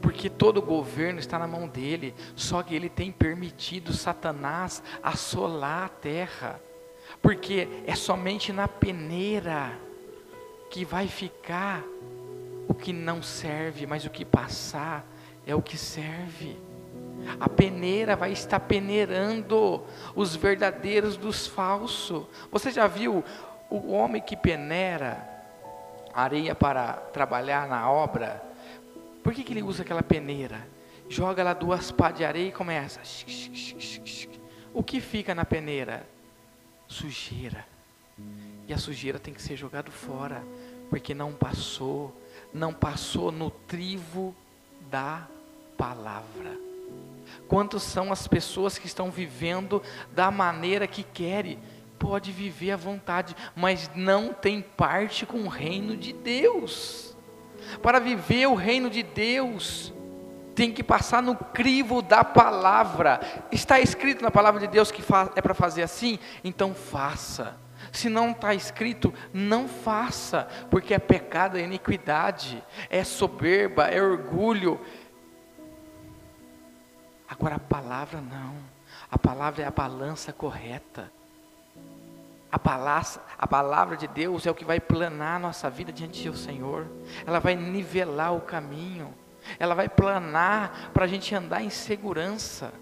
[0.00, 5.84] Porque todo o governo está na mão dele, só que ele tem permitido Satanás assolar
[5.84, 6.60] a terra,
[7.22, 9.72] porque é somente na peneira
[10.70, 11.82] que vai ficar
[12.68, 15.04] o que não serve, mas o que passar
[15.46, 16.56] é o que serve.
[17.40, 19.82] A peneira vai estar peneirando
[20.14, 22.26] os verdadeiros dos falsos.
[22.50, 23.24] Você já viu
[23.70, 25.28] o homem que peneira
[26.12, 28.42] areia para trabalhar na obra?
[29.22, 30.66] Por que, que ele usa aquela peneira?
[31.08, 33.00] Joga lá duas pá de areia e começa.
[34.72, 36.06] O que fica na peneira?
[36.86, 37.64] Sujeira.
[38.66, 40.42] E a sujeira tem que ser jogado fora,
[40.90, 42.14] porque não passou
[42.54, 44.34] não passou no trivo
[44.88, 45.26] da
[45.76, 46.56] palavra.
[47.48, 49.82] Quantos são as pessoas que estão vivendo
[50.12, 51.58] da maneira que querem?
[51.98, 57.16] Pode viver à vontade, mas não tem parte com o reino de Deus.
[57.82, 59.92] Para viver o reino de Deus,
[60.54, 63.20] tem que passar no crivo da palavra.
[63.50, 65.02] Está escrito na palavra de Deus que
[65.34, 66.18] é para fazer assim?
[66.44, 67.63] Então faça.
[67.94, 74.80] Se não está escrito, não faça, porque é pecado, é iniquidade, é soberba, é orgulho.
[77.28, 78.56] Agora a palavra não.
[79.08, 81.08] A palavra é a balança correta.
[82.50, 86.28] A palavra, a palavra de Deus é o que vai planar a nossa vida diante
[86.28, 86.88] do Senhor.
[87.24, 89.14] Ela vai nivelar o caminho.
[89.56, 92.74] Ela vai planar para a gente andar em segurança.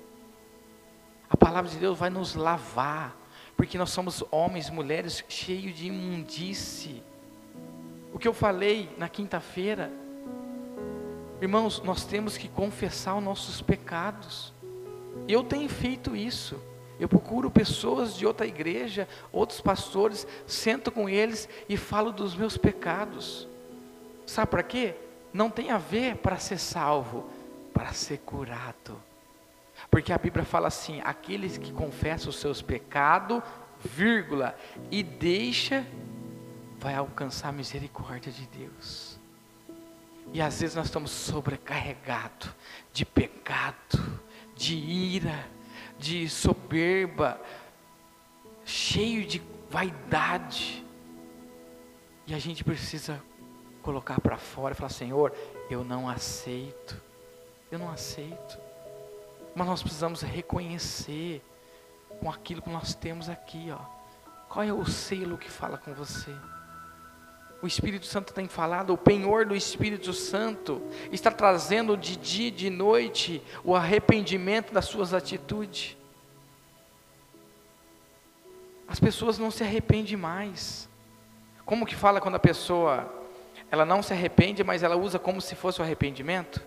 [1.28, 3.14] A palavra de Deus vai nos lavar,
[3.56, 7.02] porque nós somos homens, mulheres cheios de imundície.
[8.12, 9.90] O que eu falei na quinta-feira,
[11.40, 14.52] irmãos, nós temos que confessar os nossos pecados.
[15.26, 16.60] Eu tenho feito isso.
[17.00, 22.56] Eu procuro pessoas de outra igreja, outros pastores, sento com eles e falo dos meus
[22.56, 23.48] pecados.
[24.26, 24.94] Sabe para quê?
[25.32, 27.28] Não tem a ver para ser salvo,
[27.72, 29.00] para ser curado.
[29.92, 33.42] Porque a Bíblia fala assim: aqueles que confessam os seus pecados,
[33.84, 34.56] vírgula,
[34.90, 35.86] e deixa,
[36.78, 39.20] vai alcançar a misericórdia de Deus.
[40.32, 42.50] E às vezes nós estamos sobrecarregados
[42.90, 44.22] de pecado,
[44.56, 45.46] de ira,
[45.98, 47.38] de soberba,
[48.64, 50.82] cheio de vaidade.
[52.26, 53.22] E a gente precisa
[53.82, 55.36] colocar para fora e falar: Senhor,
[55.68, 56.98] eu não aceito,
[57.70, 58.61] eu não aceito.
[59.54, 61.42] Mas nós precisamos reconhecer
[62.20, 63.80] com aquilo que nós temos aqui, ó.
[64.48, 66.30] Qual é o selo que fala com você?
[67.62, 70.82] O Espírito Santo tem falado, o penhor do Espírito Santo
[71.12, 75.96] está trazendo de dia e de noite o arrependimento das suas atitudes.
[78.88, 80.88] As pessoas não se arrependem mais.
[81.64, 83.10] Como que fala quando a pessoa
[83.70, 86.60] ela não se arrepende, mas ela usa como se fosse o arrependimento?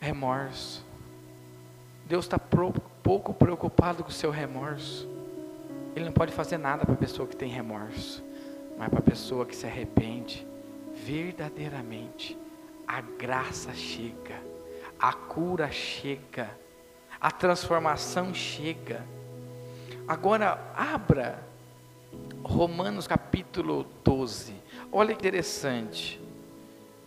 [0.00, 0.84] Remorso.
[2.12, 5.08] Deus está pouco preocupado com o seu remorso.
[5.96, 8.22] Ele não pode fazer nada para a pessoa que tem remorso.
[8.76, 10.46] Mas para a pessoa que se arrepende,
[10.92, 12.36] verdadeiramente,
[12.86, 14.38] a graça chega,
[15.00, 16.50] a cura chega,
[17.18, 19.02] a transformação chega.
[20.06, 21.42] Agora, abra
[22.44, 24.54] Romanos capítulo 12.
[24.92, 26.20] Olha que interessante.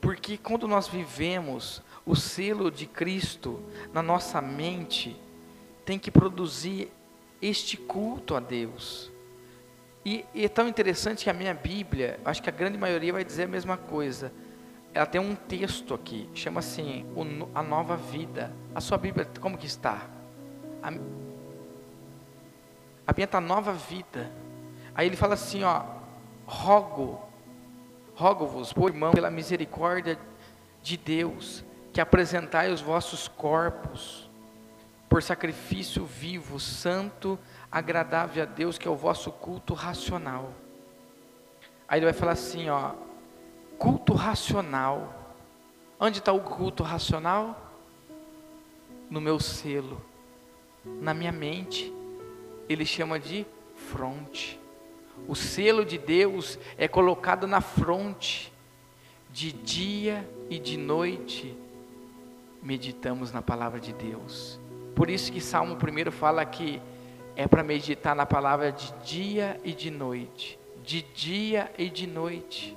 [0.02, 3.60] Porque quando nós vivemos o selo de Cristo
[3.92, 5.20] na nossa mente,
[5.84, 6.92] tem que produzir
[7.42, 9.12] este culto a Deus.
[10.06, 13.24] E, e, é tão interessante que a minha Bíblia, acho que a grande maioria vai
[13.24, 14.32] dizer a mesma coisa.
[14.94, 17.06] Ela tem um texto aqui, chama assim,
[17.54, 18.54] a nova vida.
[18.74, 20.08] A sua Bíblia, como que está?
[20.82, 24.32] A, a minha está nova vida.
[24.94, 25.84] Aí ele fala assim, ó,
[26.46, 27.20] rogo,
[28.16, 30.18] rogo-vos, por irmão, pela misericórdia
[30.82, 31.64] de Deus,
[31.96, 34.30] que apresentai os vossos corpos
[35.08, 37.40] por sacrifício vivo, santo,
[37.72, 40.52] agradável a Deus, que é o vosso culto racional.
[41.88, 42.92] Aí ele vai falar assim, ó,
[43.78, 45.34] culto racional.
[45.98, 47.72] Onde está o culto racional?
[49.10, 50.06] No meu selo,
[50.84, 51.94] na minha mente.
[52.68, 54.60] Ele chama de fronte.
[55.30, 58.52] O selo de Deus é colocado na fronte.
[59.32, 61.64] De dia e de noite
[62.66, 64.60] meditamos na palavra de Deus.
[64.96, 66.82] Por isso que Salmo 1 fala que
[67.36, 70.58] é para meditar na palavra de dia e de noite.
[70.84, 72.76] De dia e de noite.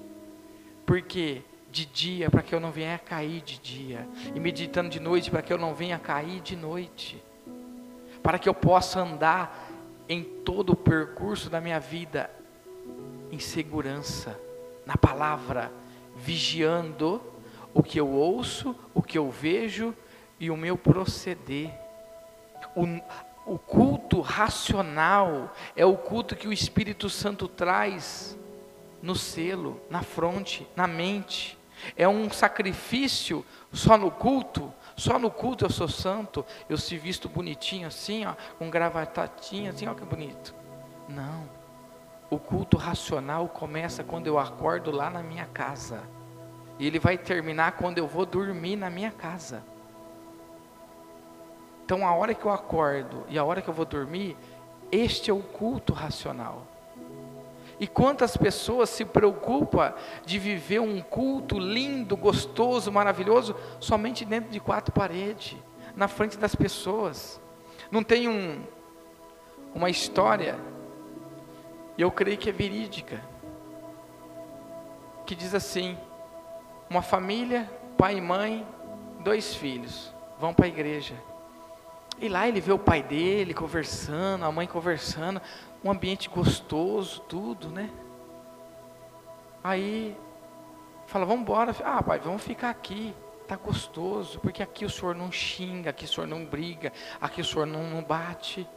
[0.84, 4.06] Porque de dia para que eu não venha a cair de dia.
[4.34, 7.22] E meditando de noite para que eu não venha a cair de noite.
[8.22, 9.70] Para que eu possa andar
[10.06, 12.30] em todo o percurso da minha vida
[13.30, 14.38] em segurança,
[14.84, 15.70] na palavra,
[16.16, 17.22] vigiando
[17.78, 19.94] o que eu ouço, o que eu vejo
[20.40, 21.70] e o meu proceder.
[22.74, 28.36] O, o culto racional é o culto que o Espírito Santo traz
[29.00, 31.56] no selo, na fronte, na mente.
[31.96, 34.74] É um sacrifício só no culto.
[34.96, 39.86] Só no culto eu sou santo, eu se visto bonitinho assim, ó, com gravatatinha assim,
[39.86, 40.52] ó que bonito.
[41.08, 41.48] Não.
[42.28, 46.17] O culto racional começa quando eu acordo lá na minha casa.
[46.78, 49.62] E ele vai terminar quando eu vou dormir na minha casa.
[51.84, 54.36] Então, a hora que eu acordo e a hora que eu vou dormir,
[54.92, 56.66] este é o culto racional.
[57.80, 59.94] E quantas pessoas se preocupam
[60.26, 65.56] de viver um culto lindo, gostoso, maravilhoso, somente dentro de quatro paredes,
[65.94, 67.40] na frente das pessoas.
[67.90, 68.62] Não tem um,
[69.74, 70.58] uma história,
[71.96, 73.22] eu creio que é verídica,
[75.24, 75.96] que diz assim:
[76.90, 78.66] uma família, pai e mãe,
[79.20, 81.14] dois filhos, vão para a igreja.
[82.20, 85.40] E lá ele vê o pai dele conversando, a mãe conversando,
[85.84, 87.90] um ambiente gostoso, tudo, né?
[89.62, 90.16] Aí
[91.06, 91.74] fala, vamos embora.
[91.84, 93.14] Ah, pai, vamos ficar aqui.
[93.46, 97.44] tá gostoso, porque aqui o senhor não xinga, aqui o senhor não briga, aqui o
[97.44, 98.68] senhor não, não bate.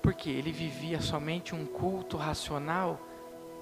[0.00, 3.00] Porque ele vivia somente um culto racional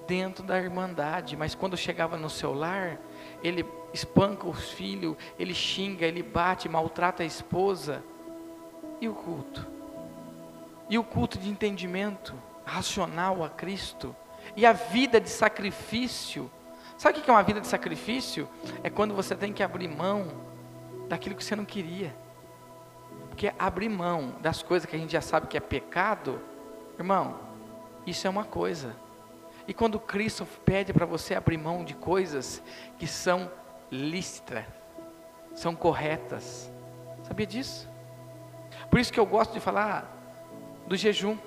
[0.07, 2.97] dentro da irmandade, mas quando chegava no seu lar,
[3.43, 8.03] ele espanca os filhos, ele xinga, ele bate, maltrata a esposa.
[8.99, 9.67] E o culto?
[10.89, 12.33] E o culto de entendimento
[12.65, 14.15] racional a Cristo?
[14.55, 16.49] E a vida de sacrifício?
[16.97, 18.47] Sabe o que é uma vida de sacrifício?
[18.83, 20.27] É quando você tem que abrir mão
[21.07, 22.15] daquilo que você não queria.
[23.29, 26.41] Porque abrir mão das coisas que a gente já sabe que é pecado,
[26.97, 27.39] irmão,
[28.05, 28.95] isso é uma coisa.
[29.67, 32.63] E quando Cristo pede para você abrir mão de coisas
[32.97, 33.51] que são
[33.91, 34.63] lícitas,
[35.53, 36.71] são corretas,
[37.23, 37.89] sabia disso?
[38.89, 40.13] Por isso que eu gosto de falar
[40.87, 41.37] do jejum.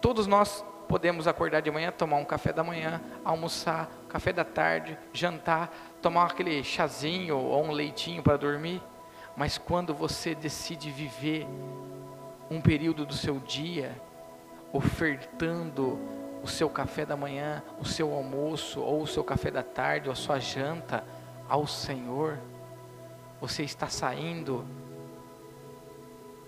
[0.00, 4.98] Todos nós podemos acordar de manhã, tomar um café da manhã, almoçar, café da tarde,
[5.12, 8.82] jantar, tomar aquele chazinho ou um leitinho para dormir.
[9.36, 11.46] Mas quando você decide viver
[12.50, 14.00] um período do seu dia
[14.72, 15.98] ofertando
[16.44, 20.12] o seu café da manhã, o seu almoço, ou o seu café da tarde, ou
[20.12, 21.02] a sua janta
[21.48, 22.38] ao Senhor,
[23.40, 24.62] você está saindo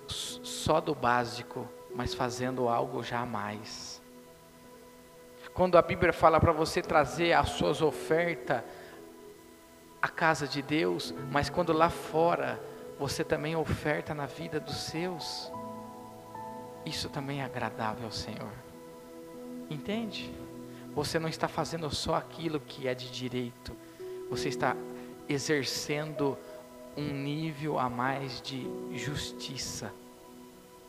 [0.07, 4.03] só do básico, mas fazendo algo jamais.
[5.55, 8.63] Quando a Bíblia fala para você trazer as suas ofertas
[10.03, 12.61] à casa de Deus, mas quando lá fora
[12.99, 15.51] você também oferta na vida dos seus,
[16.85, 18.66] isso também é agradável ao Senhor.
[19.71, 20.33] Entende?
[20.95, 23.73] Você não está fazendo só aquilo que é de direito,
[24.31, 24.77] você está
[25.29, 26.39] exercendo
[26.97, 29.93] um nível a mais de justiça.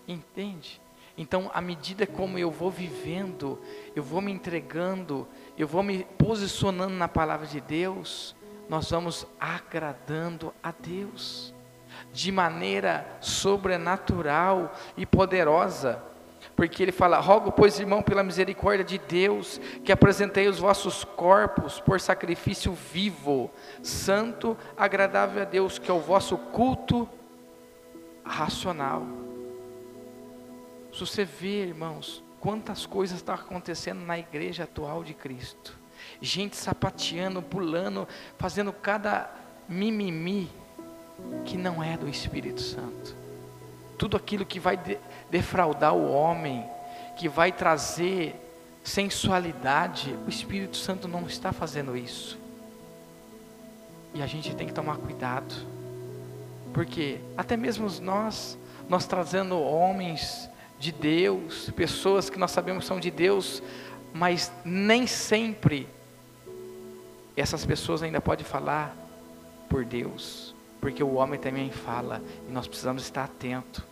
[0.08, 0.80] Entende?
[1.18, 3.60] Então, à medida como eu vou vivendo,
[3.96, 8.36] eu vou me entregando, eu vou me posicionando na palavra de Deus,
[8.70, 11.54] nós vamos agradando a Deus
[12.14, 16.04] de maneira sobrenatural e poderosa
[16.58, 21.80] porque ele fala: Rogo, pois, irmão, pela misericórdia de Deus, que apresentei os vossos corpos
[21.80, 23.52] por sacrifício vivo,
[23.84, 27.08] santo, agradável a Deus, que é o vosso culto
[28.26, 29.06] racional.
[30.92, 35.78] Se você vê, irmãos, quantas coisas estão acontecendo na igreja atual de Cristo,
[36.20, 38.08] gente sapateando, pulando,
[38.40, 39.30] fazendo cada
[39.70, 40.50] mimimi
[41.46, 43.28] que não é do Espírito Santo
[43.98, 44.78] tudo aquilo que vai
[45.30, 46.66] defraudar o homem,
[47.16, 48.36] que vai trazer
[48.84, 52.38] sensualidade, o Espírito Santo não está fazendo isso.
[54.14, 55.54] E a gente tem que tomar cuidado,
[56.74, 58.58] porque até mesmo nós,
[58.88, 60.50] nós trazendo homens
[60.80, 63.62] de Deus, pessoas que nós sabemos são de Deus,
[64.14, 65.88] mas nem sempre
[67.36, 68.96] essas pessoas ainda podem falar
[69.70, 73.84] por Deus porque o homem também fala e nós precisamos estar atento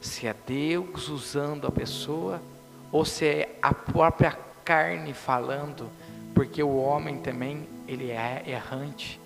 [0.00, 2.40] se é Deus usando a pessoa
[2.90, 5.90] ou se é a própria carne falando,
[6.34, 9.20] porque o homem também ele é errante.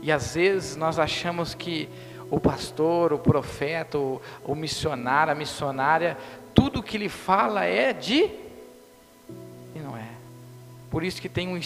[0.00, 1.88] E às vezes nós achamos que
[2.30, 6.16] o pastor, o profeta, o, o missionário, a missionária,
[6.54, 8.30] tudo que ele fala é de
[9.74, 10.08] e não é.
[10.90, 11.60] Por isso que tem um,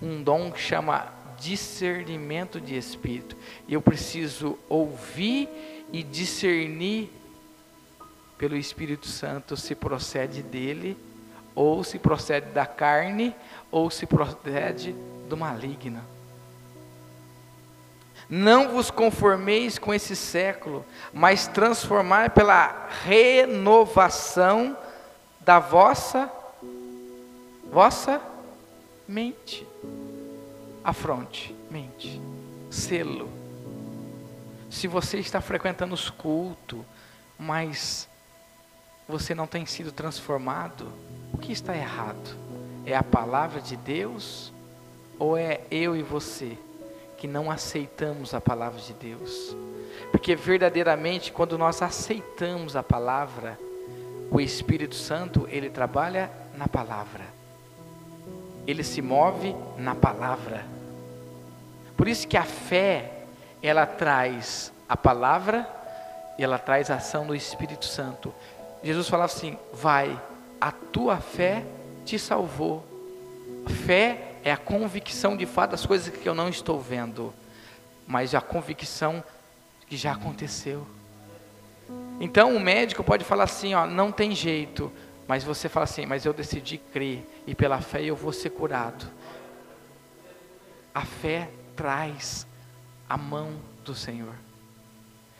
[0.00, 3.36] um dom que chama discernimento de espírito.
[3.68, 5.48] Eu preciso ouvir
[5.92, 7.10] e discernir
[8.38, 10.96] pelo Espírito Santo se procede dele,
[11.54, 13.34] ou se procede da carne,
[13.70, 14.94] ou se procede
[15.28, 16.00] do maligno.
[18.30, 24.76] Não vos conformeis com esse século, mas transformai pela renovação
[25.40, 26.30] da vossa
[27.70, 28.20] vossa
[29.06, 29.66] mente
[30.88, 32.18] afronte, mente,
[32.70, 33.28] selo.
[34.70, 36.80] Se você está frequentando os cultos,
[37.38, 38.07] mas
[39.08, 40.92] você não tem sido transformado,
[41.32, 42.36] o que está errado?
[42.84, 44.52] É a palavra de Deus
[45.18, 46.58] ou é eu e você
[47.16, 49.56] que não aceitamos a palavra de Deus?
[50.12, 53.58] Porque verdadeiramente, quando nós aceitamos a palavra,
[54.30, 57.24] o Espírito Santo, ele trabalha na palavra.
[58.66, 60.64] Ele se move na palavra.
[61.96, 63.22] Por isso que a fé,
[63.62, 65.68] ela traz a palavra
[66.38, 68.32] e ela traz a ação do Espírito Santo.
[68.82, 70.20] Jesus falava assim: vai,
[70.60, 71.64] a tua fé
[72.04, 72.84] te salvou.
[73.86, 77.34] Fé é a convicção de fato das coisas que eu não estou vendo,
[78.06, 79.22] mas a convicção
[79.86, 80.86] que já aconteceu.
[82.20, 84.92] Então o médico pode falar assim, ó, não tem jeito,
[85.26, 89.06] mas você fala assim, mas eu decidi crer e pela fé eu vou ser curado.
[90.94, 92.46] A fé traz
[93.08, 93.52] a mão
[93.84, 94.34] do Senhor.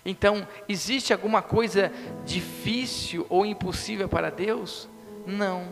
[0.09, 1.92] Então, existe alguma coisa
[2.24, 4.88] difícil ou impossível para Deus?
[5.26, 5.68] Não.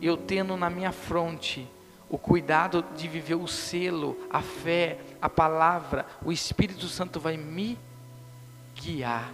[0.00, 1.68] Eu tendo na minha fronte
[2.08, 7.76] o cuidado de viver o selo, a fé, a palavra, o Espírito Santo vai me
[8.76, 9.32] guiar.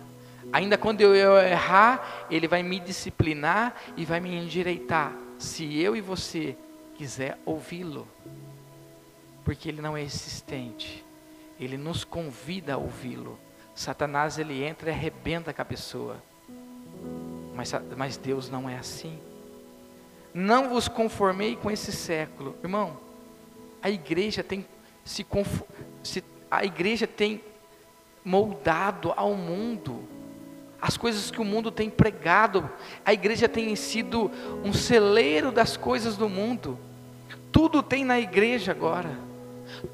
[0.50, 5.12] Ainda quando eu errar, Ele vai me disciplinar e vai me endireitar.
[5.38, 6.56] Se eu e você
[6.96, 8.08] quiser ouvi-lo,
[9.44, 11.04] porque Ele não é existente,
[11.60, 13.38] Ele nos convida a ouvi-lo.
[13.78, 16.20] Satanás ele entra e arrebenta com a pessoa,
[17.54, 19.16] mas, mas Deus não é assim.
[20.34, 22.56] Não vos conformei com esse século.
[22.60, 22.98] Irmão,
[23.80, 24.66] a igreja tem
[25.04, 25.24] se,
[26.02, 27.40] se a igreja tem
[28.24, 30.08] moldado ao mundo
[30.82, 32.68] as coisas que o mundo tem pregado.
[33.04, 34.28] A igreja tem sido
[34.64, 36.76] um celeiro das coisas do mundo.
[37.52, 39.16] Tudo tem na igreja agora.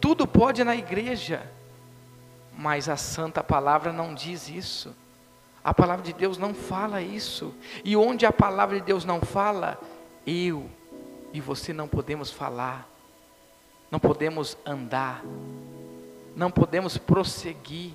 [0.00, 1.52] Tudo pode na igreja.
[2.56, 4.94] Mas a santa palavra não diz isso.
[5.62, 7.54] A palavra de Deus não fala isso.
[7.84, 9.80] E onde a palavra de Deus não fala,
[10.26, 10.68] eu
[11.32, 12.88] e você não podemos falar,
[13.90, 15.22] não podemos andar,
[16.36, 17.92] não podemos prosseguir.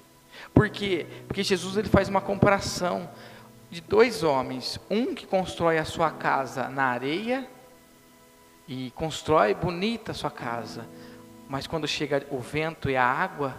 [0.53, 1.05] Por quê?
[1.27, 3.09] Porque Jesus ele faz uma comparação
[3.69, 7.47] de dois homens, um que constrói a sua casa na areia
[8.67, 10.87] e constrói bonita a sua casa,
[11.47, 13.55] mas quando chega o vento e a água,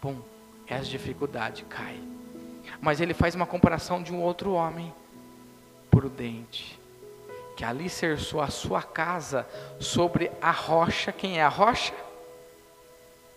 [0.00, 0.20] pum,
[0.66, 1.98] é as dificuldades, cai.
[2.80, 4.92] Mas ele faz uma comparação de um outro homem
[5.90, 6.80] prudente,
[7.56, 9.46] que alicerçou a sua casa
[9.78, 11.12] sobre a rocha.
[11.12, 11.94] Quem é a rocha?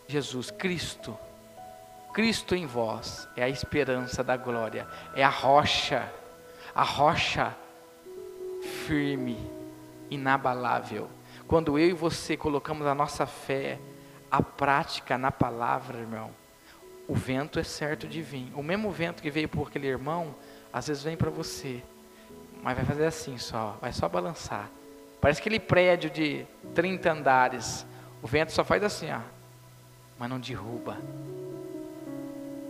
[0.08, 1.18] Jesus Cristo.
[2.14, 6.12] Cristo em vós é a esperança da glória, é a rocha,
[6.74, 7.56] a rocha
[8.88, 9.38] firme,
[10.10, 11.10] inabalável.
[11.48, 13.80] Quando eu e você colocamos a nossa fé,
[14.32, 16.32] a prática na palavra, irmão,
[17.08, 18.52] o vento é certo de vir.
[18.56, 20.36] O mesmo vento que veio por aquele irmão,
[20.72, 21.82] às vezes vem para você
[22.64, 24.70] mas vai fazer assim só, vai só balançar.
[25.22, 26.46] Parece aquele prédio de
[26.76, 27.86] 30 andares.
[28.22, 29.20] O vento só faz assim, ó,
[30.18, 30.98] mas não derruba.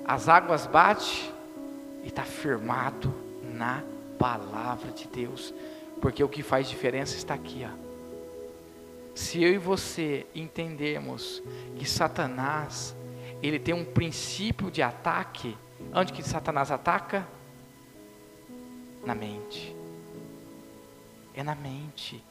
[0.05, 1.33] As águas batem
[2.03, 3.13] e está firmado
[3.43, 3.83] na
[4.17, 5.53] palavra de Deus,
[6.01, 7.87] porque o que faz diferença está aqui, ó.
[9.13, 11.41] Se eu e você entendermos
[11.75, 12.95] que Satanás,
[13.41, 15.57] ele tem um princípio de ataque,
[15.93, 17.27] onde que Satanás ataca?
[19.05, 19.77] Na mente
[21.37, 22.21] é na mente.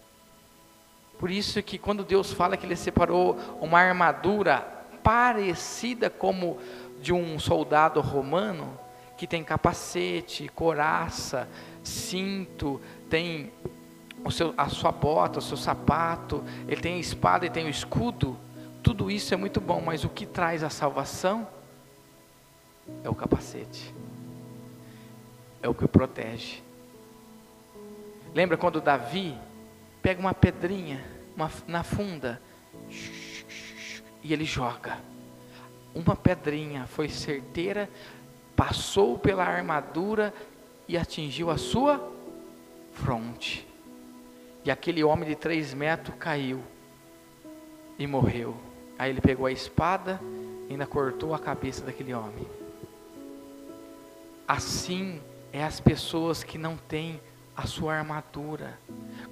[1.19, 4.61] Por isso que quando Deus fala que ele separou uma armadura
[5.03, 6.59] parecida como
[7.01, 8.79] de um soldado romano,
[9.17, 11.49] que tem capacete, coraça,
[11.85, 13.53] cinto, tem
[14.25, 17.71] o seu, a sua bota, o seu sapato, ele tem a espada e tem o
[17.71, 18.37] escudo,
[18.87, 21.49] tudo isso é muito bom, mas o que traz a salvação
[23.03, 23.93] é o capacete,
[25.61, 26.63] é o que o protege.
[28.33, 29.37] Lembra quando Davi
[30.01, 32.41] pega uma pedrinha uma, na funda
[34.23, 34.99] e ele joga?
[35.93, 37.91] Uma pedrinha foi certeira,
[38.55, 40.33] passou pela armadura
[40.87, 42.09] e atingiu a sua
[42.93, 43.67] fronte.
[44.65, 46.63] E aquele homem de três metros caiu
[47.99, 48.66] e morreu.
[48.99, 50.21] Aí ele pegou a espada
[50.69, 52.47] e ainda cortou a cabeça daquele homem.
[54.49, 55.21] Assim
[55.53, 57.21] é as pessoas que não têm
[57.57, 58.79] a sua armadura.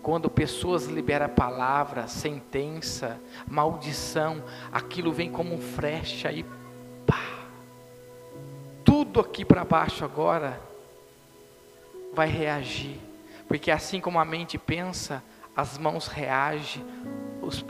[0.03, 4.43] Quando pessoas liberam palavra, sentença, maldição,
[4.73, 6.45] aquilo vem como frecha e
[7.07, 7.47] pá.
[8.85, 10.61] Tudo aqui para baixo agora
[12.12, 12.99] vai reagir.
[13.47, 15.23] Porque assim como a mente pensa,
[15.57, 16.85] as mãos reagem,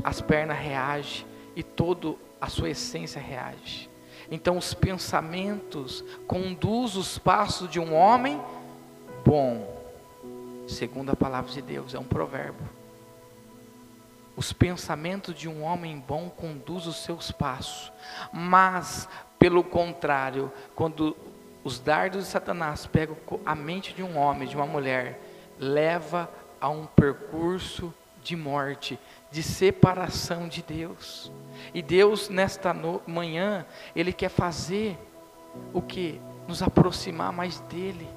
[0.03, 3.89] as pernas reagem e toda a sua essência reage.
[4.31, 8.41] Então os pensamentos conduzem os passos de um homem
[9.25, 9.75] bom
[10.67, 12.69] segundo a palavra de Deus, é um provérbio.
[14.37, 17.93] Os pensamentos de um homem bom conduzem os seus passos,
[18.33, 21.17] mas, pelo contrário, quando
[21.63, 25.21] os dardos de Satanás pegam a mente de um homem, de uma mulher,
[25.59, 26.29] leva
[26.61, 28.99] a um percurso de morte,
[29.31, 31.31] de separação de Deus.
[31.73, 32.75] E Deus, nesta
[33.07, 34.99] manhã, Ele quer fazer
[35.73, 36.21] o que?
[36.47, 38.09] Nos aproximar mais dEle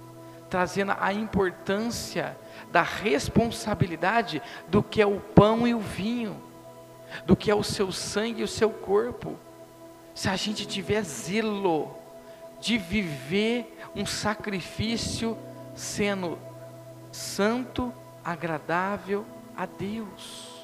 [0.50, 2.38] trazendo a importância
[2.72, 6.42] da responsabilidade do que é o pão e o vinho,
[7.26, 9.38] do que é o seu sangue e o seu corpo.
[10.14, 11.96] Se a gente tiver zelo
[12.60, 15.38] de viver um sacrifício
[15.76, 16.40] sendo
[17.12, 17.94] santo,
[18.24, 19.26] agradável
[19.56, 20.57] a Deus.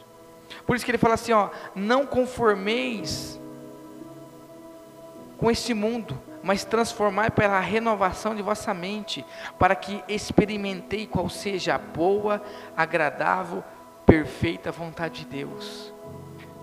[0.66, 3.40] Por isso que ele fala assim, ó, não conformeis
[5.38, 9.26] com este mundo, mas transformai pela renovação de vossa mente,
[9.60, 12.42] para que experimentei qual seja a boa,
[12.76, 13.64] agradável,
[14.06, 15.94] perfeita vontade de Deus.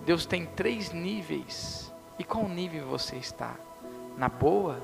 [0.04, 1.92] Deus tem três níveis.
[2.18, 3.54] E qual nível você está?
[4.16, 4.78] Na boa?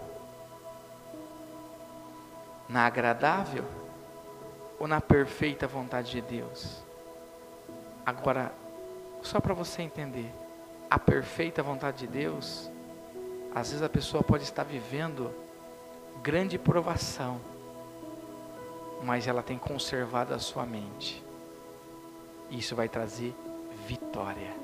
[2.69, 3.65] Na agradável?
[4.79, 6.83] Ou na perfeita vontade de Deus?
[8.05, 8.53] Agora,
[9.27, 10.33] só para você entender,
[10.89, 12.71] a perfeita vontade de Deus,
[13.55, 15.35] às vezes a pessoa pode estar vivendo
[16.23, 17.41] grande provação,
[19.03, 21.25] mas ela tem conservado a sua mente.
[22.51, 23.35] Isso vai trazer
[23.87, 24.55] vitória.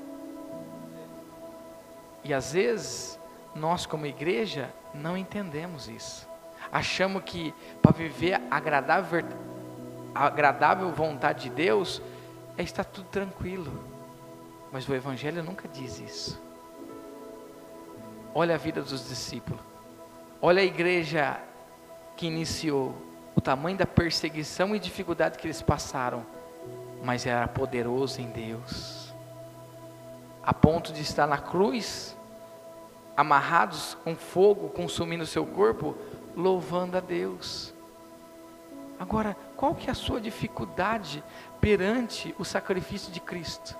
[2.23, 3.19] E às vezes,
[3.53, 6.27] nós como igreja não entendemos isso.
[6.71, 9.23] Achamos que para viver agradável,
[10.15, 12.01] a agradável vontade de Deus
[12.57, 13.92] é estar tudo tranquilo.
[14.73, 16.41] Mas o Evangelho nunca diz isso.
[18.33, 19.61] Olha a vida dos discípulos.
[20.41, 21.39] Olha a igreja
[22.17, 22.95] que iniciou,
[23.35, 26.25] o tamanho da perseguição e dificuldade que eles passaram,
[27.03, 29.13] mas era poderoso em Deus,
[30.41, 32.17] a ponto de estar na cruz,
[33.15, 35.95] amarrados com fogo consumindo seu corpo,
[36.35, 37.73] louvando a Deus.
[38.99, 41.23] Agora, qual que é a sua dificuldade
[41.61, 43.77] perante o sacrifício de Cristo?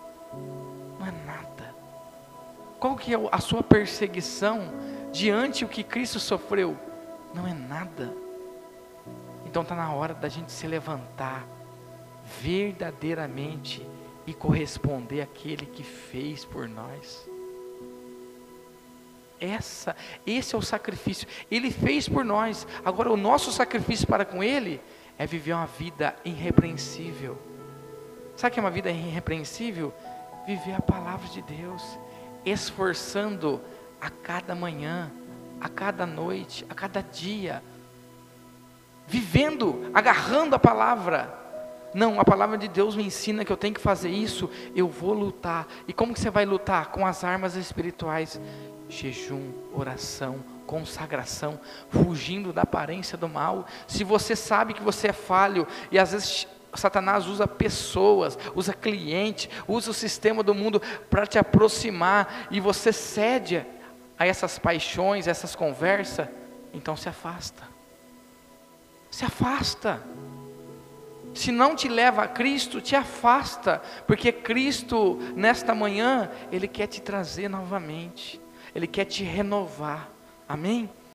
[2.83, 4.59] Qual que é a sua perseguição
[5.09, 6.77] diante o que Cristo sofreu?
[7.33, 8.13] Não é nada.
[9.45, 11.47] Então está na hora da gente se levantar
[12.41, 13.87] verdadeiramente
[14.27, 17.25] e corresponder àquele que fez por nós.
[19.39, 19.95] Essa,
[20.27, 21.25] esse é o sacrifício.
[21.49, 22.67] Ele fez por nós.
[22.83, 24.81] Agora o nosso sacrifício para com ele
[25.17, 27.37] é viver uma vida irrepreensível.
[28.35, 29.93] Sabe o que é uma vida irrepreensível?
[30.45, 31.97] Viver a palavra de Deus,
[32.45, 33.61] esforçando
[33.99, 35.11] a cada manhã,
[35.59, 37.63] a cada noite, a cada dia,
[39.07, 41.41] vivendo, agarrando a palavra.
[41.93, 45.13] Não, a palavra de Deus me ensina que eu tenho que fazer isso, eu vou
[45.13, 45.67] lutar.
[45.87, 46.87] E como que você vai lutar?
[46.91, 48.41] Com as armas espirituais:
[48.89, 53.67] jejum, oração, consagração, fugindo da aparência do mal.
[53.87, 59.49] Se você sabe que você é falho e às vezes Satanás usa pessoas, usa cliente,
[59.67, 63.65] usa o sistema do mundo para te aproximar e você cede
[64.17, 66.27] a essas paixões, essas conversas,
[66.73, 67.63] então se afasta.
[69.09, 70.01] Se afasta.
[71.33, 77.01] Se não te leva a Cristo, te afasta, porque Cristo, nesta manhã, Ele quer te
[77.01, 78.39] trazer novamente,
[78.73, 80.09] Ele quer te renovar.
[80.47, 80.89] Amém?